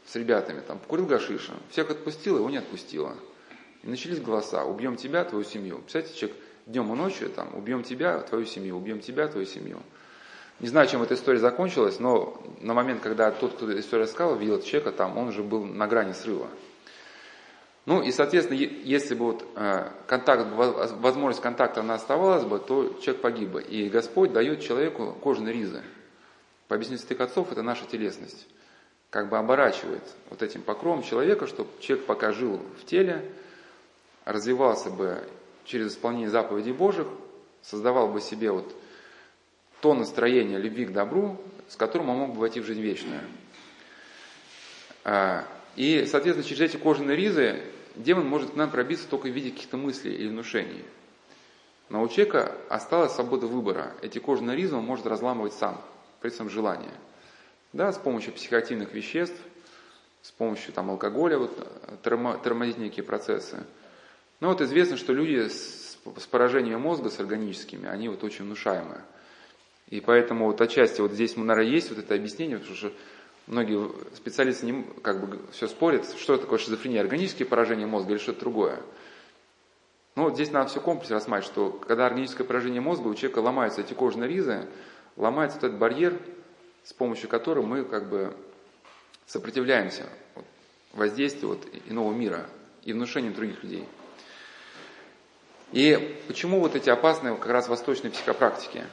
[0.06, 3.16] с ребятами, там, покурил гашиша, всех отпустил, его не отпустило.
[3.82, 5.78] И начались голоса, убьем тебя, твою семью.
[5.78, 9.82] Представляете, человек днем и ночью, там, убьем тебя, твою семью, убьем тебя, твою семью.
[10.58, 14.62] Не знаю, чем эта история закончилась, но на момент, когда тот, кто историю рассказал, видел
[14.62, 16.48] человека там, он уже был на грани срыва.
[17.84, 23.22] Ну и, соответственно, если бы вот э, контакт, возможность контакта она оставалась бы, то человек
[23.22, 23.62] погиб бы.
[23.62, 25.82] И Господь дает человеку кожаные ризы.
[26.68, 28.48] По объяснению святых отцов, это наша телесность.
[29.10, 33.24] Как бы оборачивает вот этим покровом человека, чтобы человек пока жил в теле,
[34.24, 35.22] развивался бы
[35.64, 37.06] через исполнение заповедей Божьих,
[37.62, 38.74] создавал бы себе вот
[39.86, 43.20] то настроение любви к добру, с которым он мог бы войти в жизнь вечную.
[45.04, 45.44] А,
[45.76, 47.62] и, соответственно, через эти кожаные ризы
[47.94, 50.82] демон может к нам пробиться только в виде каких-то мыслей или внушений.
[51.88, 53.92] Но у человека осталась свобода выбора.
[54.02, 55.80] Эти кожаные ризы он может разламывать сам,
[56.20, 56.90] при своем желании.
[57.72, 59.40] Да, с помощью психоактивных веществ,
[60.20, 63.62] с помощью там, алкоголя вот, тормозить некие процессы.
[64.40, 69.02] Но вот известно, что люди с, с поражением мозга, с органическими, они вот очень внушаемые.
[69.88, 72.92] И поэтому вот отчасти вот здесь, наверное, есть вот это объяснение, потому что
[73.46, 78.40] многие специалисты не, как бы все спорят, что такое шизофрения, органические поражения мозга или что-то
[78.40, 78.80] другое.
[80.16, 83.82] Ну вот здесь надо все комплекс рассматривать, что когда органическое поражение мозга, у человека ломаются
[83.82, 84.66] эти кожные ризы,
[85.16, 86.18] ломается этот барьер,
[86.82, 88.34] с помощью которого мы как бы
[89.26, 90.04] сопротивляемся
[90.34, 90.44] вот,
[90.94, 92.48] воздействию вот иного мира
[92.82, 93.86] и внушению других людей.
[95.72, 98.84] И почему вот эти опасные как раз восточные психопрактики?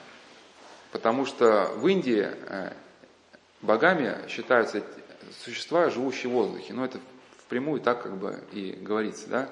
[0.93, 2.71] Потому что в Индии э,
[3.63, 4.83] богами считаются
[5.39, 6.71] существа, живущие в воздухе.
[6.73, 6.99] Но это
[7.39, 9.27] впрямую так как бы и говорится.
[9.27, 9.49] Да?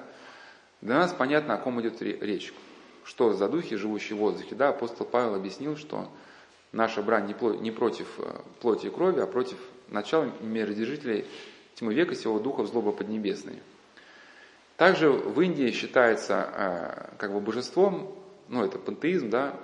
[0.82, 2.54] Для нас понятно, о ком идет речь.
[3.04, 4.54] Что за духи, живущие в воздухе.
[4.54, 6.08] Да, апостол Павел объяснил, что
[6.70, 9.58] наша брань не против э, плоти и крови, а против
[9.88, 11.26] начала миродержителей
[11.74, 13.60] тьмы века сего духа злоба поднебесной.
[14.76, 18.16] Также в Индии считается э, как бы божеством,
[18.46, 19.56] ну это пантеизм, да,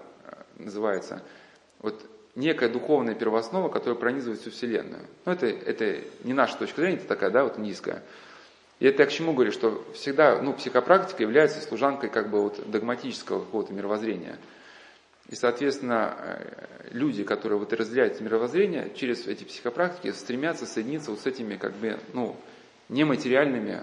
[0.57, 1.23] называется,
[1.81, 5.03] вот некая духовная первооснова, которая пронизывает всю Вселенную.
[5.25, 8.03] Ну, это, это не наша точка зрения, это такая, да, вот низкая.
[8.79, 12.71] И это я к чему говорю, что всегда, ну, психопрактика является служанкой как бы вот
[12.71, 14.39] догматического какого-то мировоззрения.
[15.29, 21.27] И, соответственно, э, люди, которые вот разделяют мировоззрение, через эти психопрактики стремятся соединиться вот с
[21.27, 22.37] этими, как бы, ну,
[22.89, 23.81] нематериальными,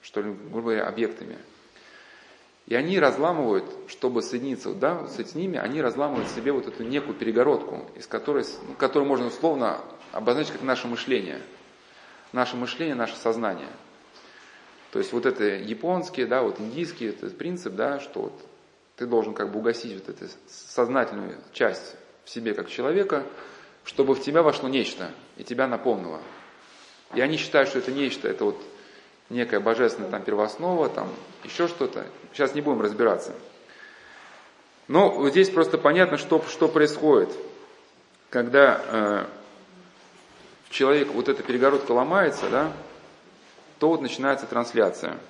[0.00, 1.36] что ли, грубо говоря, объектами.
[2.66, 7.88] И они разламывают, чтобы соединиться да, с ними, они разламывают себе вот эту некую перегородку,
[7.94, 8.44] из которой,
[8.76, 9.80] которую можно условно
[10.12, 11.40] обозначить как наше мышление.
[12.32, 13.68] Наше мышление, наше сознание.
[14.90, 18.32] То есть вот это японские, да, вот индийский этот принцип, да, что вот
[18.96, 23.24] ты должен как бы угасить вот эту сознательную часть в себе как человека,
[23.84, 26.20] чтобы в тебя вошло нечто и тебя наполнило.
[27.14, 28.60] И они считают, что это нечто, это вот
[29.30, 31.08] некая божественная там первооснова, там
[31.44, 32.04] еще что-то.
[32.32, 33.32] Сейчас не будем разбираться.
[34.88, 37.30] Но вот здесь просто понятно, что, что происходит,
[38.30, 39.24] когда э,
[40.70, 42.72] человек вот эта перегородка ломается, да,
[43.78, 45.16] то вот начинается трансляция–